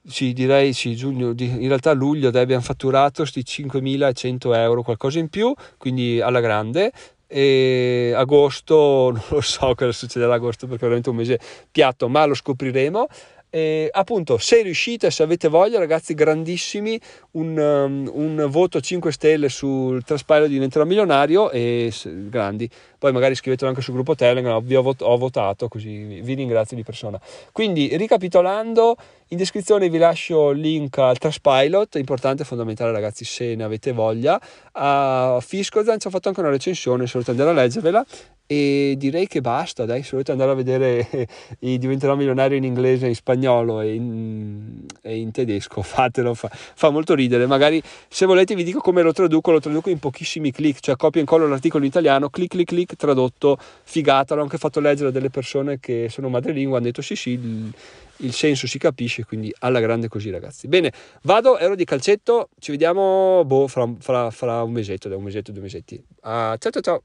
Sì, 0.07 0.33
direi 0.33 0.71
sì, 0.73 0.95
giugno, 0.95 1.33
in 1.35 1.67
realtà 1.67 1.91
luglio 1.91 2.27
abbiamo 2.27 2.61
fatturato 2.61 3.23
questi 3.23 3.41
5.100 3.41 4.53
euro, 4.53 4.83
qualcosa 4.83 5.17
in 5.17 5.29
più, 5.29 5.51
quindi 5.79 6.21
alla 6.21 6.41
grande 6.41 6.91
e 7.27 8.13
agosto 8.15 9.11
non 9.13 9.23
lo 9.29 9.41
so 9.41 9.73
cosa 9.75 9.91
succederà 9.91 10.33
agosto 10.35 10.67
perché 10.67 10.81
è 10.81 10.83
veramente 10.83 11.09
un 11.09 11.15
mese 11.15 11.39
piatto 11.71 12.07
ma 12.07 12.25
lo 12.25 12.33
scopriremo 12.33 13.07
e 13.55 13.87
appunto 13.89 14.37
se 14.37 14.63
riuscite 14.63 15.09
se 15.09 15.23
avete 15.23 15.47
voglia 15.47 15.79
ragazzi 15.79 16.13
grandissimi 16.13 16.99
un, 17.31 17.57
um, 17.57 18.11
un 18.13 18.47
voto 18.49 18.81
5 18.81 19.13
stelle 19.13 19.47
sul 19.47 20.03
Traspilot 20.03 20.49
diventerò 20.49 20.83
milionario 20.83 21.49
e 21.51 21.89
grandi 22.03 22.69
poi 23.05 23.13
magari 23.13 23.35
scrivetelo 23.35 23.69
anche 23.69 23.83
sul 23.83 23.93
gruppo 23.93 24.15
Telegram, 24.15 24.59
vi 24.63 24.75
ho, 24.75 24.81
vot- 24.81 25.03
ho 25.03 25.15
votato, 25.15 25.67
così 25.67 26.21
vi 26.21 26.33
ringrazio 26.33 26.75
di 26.75 26.81
persona. 26.81 27.21
Quindi, 27.51 27.95
ricapitolando, 27.97 28.95
in 29.27 29.37
descrizione 29.37 29.89
vi 29.89 29.99
lascio 29.99 30.49
il 30.49 30.59
link 30.59 30.97
al 30.97 31.19
Traspilot, 31.19 31.97
importante 31.97 32.41
e 32.41 32.45
fondamentale 32.45 32.91
ragazzi 32.91 33.23
se 33.23 33.53
ne 33.53 33.63
avete 33.63 33.91
voglia. 33.91 34.41
A 34.71 35.37
Fiscozan 35.39 35.99
ci 35.99 36.07
ho 36.07 36.09
fatto 36.09 36.29
anche 36.29 36.39
una 36.39 36.49
recensione, 36.49 37.05
se 37.05 37.11
volete 37.13 37.29
andare 37.29 37.51
a 37.51 37.53
leggervela. 37.53 38.03
E 38.47 38.93
direi 38.97 39.27
che 39.27 39.41
basta, 39.41 39.85
dai, 39.85 40.03
se 40.03 40.09
volete 40.11 40.31
andare 40.31 40.51
a 40.51 40.53
vedere 40.53 41.07
i 41.59 41.77
diventerò 41.77 42.15
milionario 42.15 42.57
in 42.57 42.63
inglese, 42.63 43.07
in 43.07 43.15
spagnolo 43.15 43.81
e 43.81 43.93
in, 43.93 44.85
e 45.01 45.17
in 45.17 45.31
tedesco, 45.31 45.81
fatelo, 45.83 46.33
fa, 46.33 46.49
fa, 46.51 46.89
molto 46.91 47.15
ridere. 47.15 47.47
Magari 47.47 47.81
se 48.07 48.25
volete 48.25 48.53
vi 48.53 48.63
dico 48.63 48.79
come 48.79 49.01
lo 49.01 49.13
traduco, 49.13 49.51
lo 49.51 49.59
traduco 49.59 49.89
in 49.89 49.99
pochissimi 49.99 50.51
clic, 50.51 50.79
cioè 50.79 50.95
copio 50.95 51.19
e 51.19 51.23
incollo 51.23 51.47
l'articolo 51.47 51.83
in 51.83 51.89
italiano, 51.89 52.29
clic 52.29 52.49
clic 52.49 52.67
clic, 52.67 52.95
tradotto, 52.95 53.57
figata, 53.83 54.35
l'ho 54.35 54.43
anche 54.43 54.57
fatto 54.57 54.79
leggere 54.79 55.09
a 55.09 55.11
delle 55.11 55.29
persone 55.29 55.79
che 55.79 56.07
sono 56.09 56.29
madrelingua, 56.29 56.77
hanno 56.77 56.85
detto 56.85 57.01
sì 57.01 57.15
sì, 57.15 57.31
il, 57.31 57.73
il 58.17 58.33
senso 58.33 58.67
si 58.67 58.77
capisce, 58.77 59.25
quindi 59.25 59.53
alla 59.59 59.79
grande 59.79 60.07
così 60.07 60.29
ragazzi. 60.29 60.67
Bene, 60.67 60.91
vado, 61.23 61.57
ero 61.57 61.75
di 61.75 61.83
calcetto, 61.83 62.49
ci 62.59 62.71
vediamo 62.71 63.43
boh, 63.43 63.67
fra, 63.67 63.91
fra, 63.99 64.29
fra 64.29 64.61
un 64.61 64.71
mesetto, 64.71 65.09
da 65.09 65.17
un 65.17 65.23
mesetto, 65.23 65.51
due 65.51 65.63
mesetti. 65.63 65.95
Uh, 65.95 66.55
ciao 66.57 66.69
ciao 66.71 66.81
ciao! 66.81 67.03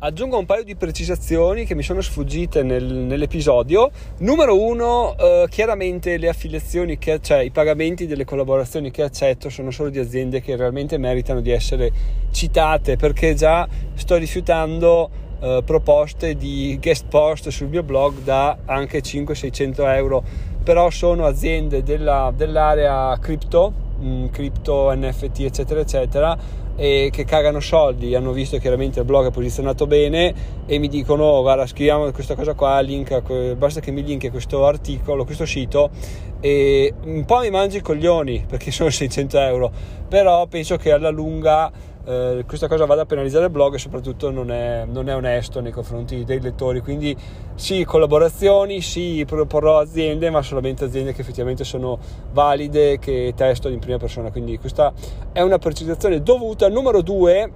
Aggiungo 0.00 0.38
un 0.38 0.46
paio 0.46 0.62
di 0.62 0.76
precisazioni 0.76 1.64
che 1.64 1.74
mi 1.74 1.82
sono 1.82 2.00
sfuggite 2.00 2.62
nel, 2.62 2.84
nell'episodio. 2.84 3.90
Numero 4.18 4.56
uno, 4.62 5.16
eh, 5.18 5.46
chiaramente 5.50 6.18
le 6.18 6.28
affiliazioni, 6.28 6.98
che, 6.98 7.18
cioè 7.20 7.38
i 7.38 7.50
pagamenti 7.50 8.06
delle 8.06 8.24
collaborazioni 8.24 8.92
che 8.92 9.02
accetto 9.02 9.50
sono 9.50 9.72
solo 9.72 9.90
di 9.90 9.98
aziende 9.98 10.40
che 10.40 10.54
realmente 10.54 10.98
meritano 10.98 11.40
di 11.40 11.50
essere 11.50 11.90
citate 12.30 12.94
perché 12.94 13.34
già 13.34 13.66
sto 13.94 14.14
rifiutando 14.14 15.10
eh, 15.40 15.62
proposte 15.66 16.36
di 16.36 16.78
guest 16.80 17.06
post 17.08 17.48
sul 17.48 17.66
mio 17.66 17.82
blog 17.82 18.22
da 18.22 18.56
anche 18.66 19.00
500-600 19.00 19.96
euro. 19.96 20.22
Però 20.62 20.90
sono 20.90 21.26
aziende 21.26 21.82
della, 21.82 22.32
dell'area 22.36 23.18
cripto, 23.20 23.72
mm, 24.00 24.26
cripto, 24.26 24.94
NFT, 24.94 25.40
eccetera, 25.40 25.80
eccetera 25.80 26.66
e 26.80 27.08
che 27.10 27.24
cagano 27.24 27.58
soldi, 27.58 28.14
hanno 28.14 28.30
visto 28.30 28.56
chiaramente 28.58 29.00
il 29.00 29.04
blog 29.04 29.26
è 29.26 29.30
posizionato 29.32 29.88
bene 29.88 30.32
e 30.64 30.78
mi 30.78 30.86
dicono 30.86 31.24
oh, 31.24 31.42
guarda 31.42 31.66
scriviamo 31.66 32.08
questa 32.12 32.36
cosa 32.36 32.54
qua, 32.54 32.78
link, 32.78 33.54
basta 33.54 33.80
che 33.80 33.90
mi 33.90 34.04
linki 34.04 34.30
questo 34.30 34.64
articolo, 34.64 35.24
questo 35.24 35.44
sito 35.44 35.90
e 36.38 36.94
un 37.02 37.24
po' 37.24 37.40
mi 37.40 37.50
mangi 37.50 37.78
i 37.78 37.80
coglioni 37.80 38.44
perché 38.48 38.70
sono 38.70 38.90
600 38.90 39.38
euro, 39.40 39.72
però 40.08 40.46
penso 40.46 40.76
che 40.76 40.92
alla 40.92 41.10
lunga 41.10 41.68
eh, 42.08 42.44
questa 42.46 42.68
cosa 42.68 42.86
vada 42.86 43.02
a 43.02 43.04
penalizzare 43.04 43.44
il 43.44 43.50
blog 43.50 43.74
e 43.74 43.78
soprattutto 43.78 44.30
non 44.30 44.50
è, 44.50 44.86
non 44.86 45.10
è, 45.10 45.14
onesto 45.14 45.60
nei 45.60 45.72
confronti 45.72 46.24
dei 46.24 46.40
lettori. 46.40 46.80
Quindi 46.80 47.14
sì, 47.54 47.84
collaborazioni, 47.84 48.80
sì, 48.80 49.24
proporrò 49.26 49.78
aziende, 49.78 50.30
ma 50.30 50.40
solamente 50.40 50.84
aziende 50.84 51.12
che 51.12 51.20
effettivamente 51.20 51.64
sono 51.64 51.98
valide, 52.32 52.98
che 52.98 53.34
testo 53.36 53.68
in 53.68 53.78
prima 53.78 53.98
persona. 53.98 54.30
Quindi 54.30 54.58
questa 54.58 54.90
è 55.32 55.42
una 55.42 55.58
precisazione 55.58 56.22
dovuta. 56.22 56.66
Numero 56.70 57.02
due, 57.02 57.52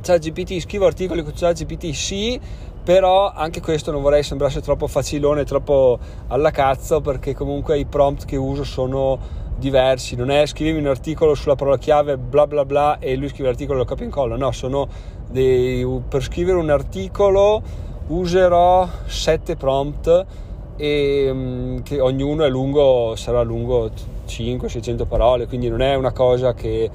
ChatGPT, 0.00 0.60
scrivo 0.60 0.86
articoli 0.86 1.24
con 1.24 1.32
ChatGPT, 1.34 1.90
sì, 1.90 2.40
però 2.84 3.32
anche 3.32 3.60
questo 3.60 3.90
non 3.90 4.00
vorrei 4.00 4.22
sembrasse 4.22 4.60
troppo 4.60 4.86
facilone, 4.86 5.42
troppo 5.42 5.98
alla 6.28 6.52
cazzo, 6.52 7.00
perché 7.00 7.34
comunque 7.34 7.80
i 7.80 7.84
prompt 7.84 8.26
che 8.26 8.36
uso 8.36 8.62
sono 8.62 9.40
diversi, 9.62 10.16
non 10.16 10.28
è 10.30 10.44
scrivimi 10.44 10.80
un 10.80 10.88
articolo 10.88 11.34
sulla 11.34 11.54
parola 11.54 11.78
chiave 11.78 12.18
bla 12.18 12.48
bla 12.48 12.64
bla 12.64 12.98
e 12.98 13.14
lui 13.14 13.28
scrive 13.28 13.48
l'articolo 13.48 13.78
e 13.78 13.82
lo 13.82 13.88
copia 13.88 14.02
e 14.02 14.08
incolla, 14.08 14.36
no, 14.36 14.50
sono 14.50 14.88
dei, 15.30 15.86
per 16.08 16.22
scrivere 16.22 16.58
un 16.58 16.68
articolo 16.68 17.62
userò 18.08 18.86
sette 19.06 19.54
prompt 19.54 20.26
e 20.76 21.30
mm, 21.32 21.78
che 21.82 22.00
ognuno 22.00 22.42
è 22.44 22.48
lungo, 22.48 23.14
sarà 23.14 23.42
lungo 23.42 23.90
500-600 24.26 25.06
parole, 25.06 25.46
quindi 25.46 25.68
non 25.68 25.80
è 25.80 25.94
una 25.94 26.12
cosa 26.12 26.54
che 26.54 26.90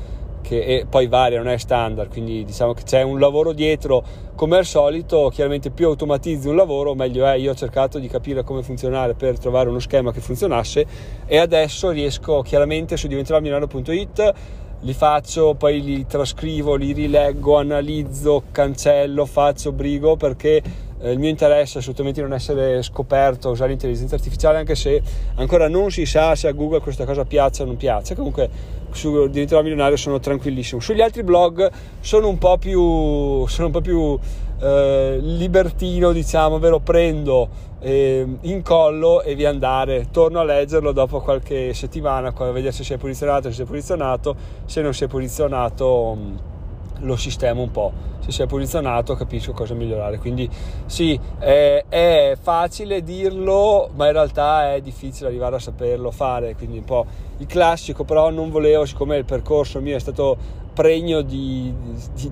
che 0.48 0.86
poi 0.90 1.08
varia, 1.08 1.40
non 1.40 1.50
è 1.50 1.58
standard, 1.58 2.10
quindi 2.10 2.46
diciamo 2.46 2.72
che 2.72 2.84
c'è 2.84 3.02
un 3.02 3.20
lavoro 3.20 3.52
dietro, 3.52 4.02
come 4.34 4.56
al 4.56 4.66
solito, 4.66 5.30
chiaramente 5.30 5.72
più 5.72 5.88
automatizzi 5.88 6.48
un 6.48 6.56
lavoro 6.56 6.96
meglio 6.96 7.26
è, 7.26 7.34
io 7.34 7.52
ho 7.52 7.56
cercato 7.56 8.00
di 8.00 8.08
capire 8.08 8.46
come 8.46 8.64
funzionare 8.64 9.14
per 9.14 9.38
trovare 9.38 9.68
uno 9.68 9.80
schema 9.80 10.14
che 10.14 10.22
funzionasse 10.22 10.86
e 11.26 11.38
adesso 11.38 11.90
riesco 11.90 12.42
chiaramente 12.44 12.96
su 12.96 13.08
diventeromilano.it 13.08 14.34
li 14.82 14.94
faccio, 14.94 15.56
poi 15.56 15.82
li 15.82 16.06
trascrivo, 16.06 16.76
li 16.76 16.94
rileggo, 16.94 17.58
analizzo, 17.58 18.44
cancello, 18.52 19.26
faccio 19.26 19.72
brigo 19.72 20.16
perché 20.16 20.62
eh, 21.00 21.12
il 21.12 21.20
mio 21.20 21.30
interesse 21.30 21.78
assolutamente 21.78 22.22
non 22.22 22.34
essere 22.34 22.82
scoperto 22.82 23.50
a 23.50 23.52
usare 23.52 23.70
l'intelligenza 23.70 24.16
artificiale 24.16 24.58
anche 24.58 24.76
se 24.76 25.02
ancora 25.36 25.68
non 25.68 25.92
si 25.92 26.06
sa 26.06 26.36
se 26.36 26.48
a 26.48 26.52
Google 26.52 26.80
questa 26.80 27.06
cosa 27.06 27.26
piace 27.26 27.64
o 27.64 27.66
non 27.66 27.78
piace 27.78 28.16
comunque 28.16 28.50
su 28.92 29.28
Diventerò 29.28 29.62
Milionario 29.62 29.98
sono 29.98 30.20
tranquillissimo. 30.20 30.82
Sugli 30.82 31.02
altri 31.02 31.24
blog 31.24 31.70
sono 32.00 32.28
un 32.28 32.38
po' 32.38 32.58
più, 32.58 33.46
sono 33.46 33.68
un 33.68 33.72
po 33.72 33.82
più 33.82 34.18
eh, 34.60 35.18
libertino 35.22 36.12
diciamo 36.12 36.56
ovvero 36.56 36.80
prendo 36.80 37.48
eh, 37.80 38.26
incollo 38.42 39.22
e 39.22 39.36
via 39.36 39.50
andare. 39.50 40.08
Torno 40.12 40.40
a 40.40 40.44
leggerlo 40.44 40.92
dopo 40.92 41.20
qualche 41.20 41.74
settimana 41.74 42.34
a 42.36 42.52
vedere 42.52 42.72
se 42.72 42.84
si 42.84 42.94
è 42.94 42.98
posizionato 42.98 43.50
se 43.50 43.56
si 43.56 43.62
è 43.62 43.66
posizionato. 43.66 44.36
Se 44.66 44.82
non 44.82 44.94
si 44.94 45.04
è 45.04 45.08
posizionato 45.08 46.56
lo 47.00 47.16
sistema 47.16 47.62
un 47.62 47.72
po'. 47.72 47.92
Se 48.20 48.32
si 48.32 48.42
è 48.42 48.46
posizionato 48.46 49.16
capisco 49.16 49.54
cosa 49.54 49.74
migliorare. 49.74 50.18
Quindi 50.18 50.50
sì, 50.86 51.20
è, 51.40 51.86
è, 51.88 52.38
facile 52.40 53.04
dirlo, 53.04 53.90
ma 53.96 54.08
in 54.08 54.14
realtà 54.14 54.74
è 54.74 54.82
difficile 54.82 55.28
arrivare 55.28 55.56
a 55.56 55.60
saperlo 55.60 56.12
fare. 56.12 56.56
Quindi 56.56 56.78
un 56.78 56.86
po' 56.86 57.06
il 57.38 57.46
classico, 57.46 58.04
però 58.04 58.30
non 58.30 58.50
volevo, 58.50 58.86
siccome 58.86 59.18
il 59.18 59.26
percorso 59.26 59.80
mio 59.80 59.96
è 59.96 60.00
stato 60.00 60.66
pregno 60.78 61.22
di, 61.24 61.74
di, 62.14 62.32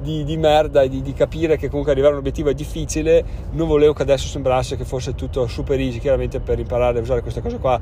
di, 0.00 0.22
di 0.22 0.36
merda 0.36 0.82
e 0.82 0.88
di, 0.88 1.12
capire 1.12 1.56
che 1.56 1.68
comunque 1.68 1.90
arrivare 1.90 2.12
a 2.12 2.16
un 2.16 2.20
obiettivo 2.20 2.50
è 2.50 2.54
difficile, 2.54 3.24
non 3.50 3.66
volevo 3.66 3.94
che 3.94 4.02
adesso 4.02 4.28
sembrasse 4.28 4.76
che 4.76 4.84
fosse 4.84 5.16
tutto 5.16 5.48
super 5.48 5.80
easy, 5.80 5.98
chiaramente 5.98 6.38
per 6.38 6.60
imparare 6.60 7.00
a 7.00 7.02
usare 7.02 7.20
questa 7.20 7.40
cosa 7.40 7.56
qua 7.58 7.80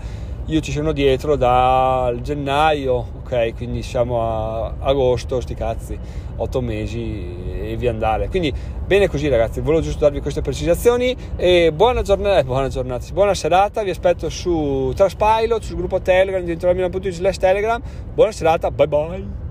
io 0.48 0.60
ci 0.60 0.70
sono 0.70 0.92
dietro 0.92 1.34
dal 1.34 2.20
gennaio, 2.20 2.94
ok, 2.94 3.54
quindi 3.56 3.82
siamo 3.82 4.22
a 4.22 4.74
agosto, 4.78 5.40
sti 5.40 5.54
cazzi, 5.54 5.98
otto 6.36 6.60
mesi 6.60 7.34
e 7.62 7.76
via 7.76 7.90
andare. 7.90 8.28
Quindi 8.28 8.54
bene 8.86 9.08
così 9.08 9.28
ragazzi, 9.28 9.60
volevo 9.60 9.82
giusto 9.82 10.04
darvi 10.04 10.20
queste 10.20 10.42
precisazioni 10.42 11.16
e 11.34 11.72
buona 11.72 12.02
giornata, 12.02 12.44
buona 12.44 12.68
giornata, 12.68 13.04
buona 13.12 13.34
serata, 13.34 13.82
vi 13.82 13.90
aspetto 13.90 14.28
su 14.28 14.92
Traspilot, 14.94 15.62
sul 15.62 15.76
gruppo 15.76 16.00
Telegram, 16.00 16.42
dentro 16.44 16.72
la 16.72 16.74
mia 16.74 16.88
slash 17.10 17.38
Telegram, 17.38 17.82
buona 18.14 18.30
serata, 18.30 18.70
bye 18.70 18.86
bye. 18.86 19.45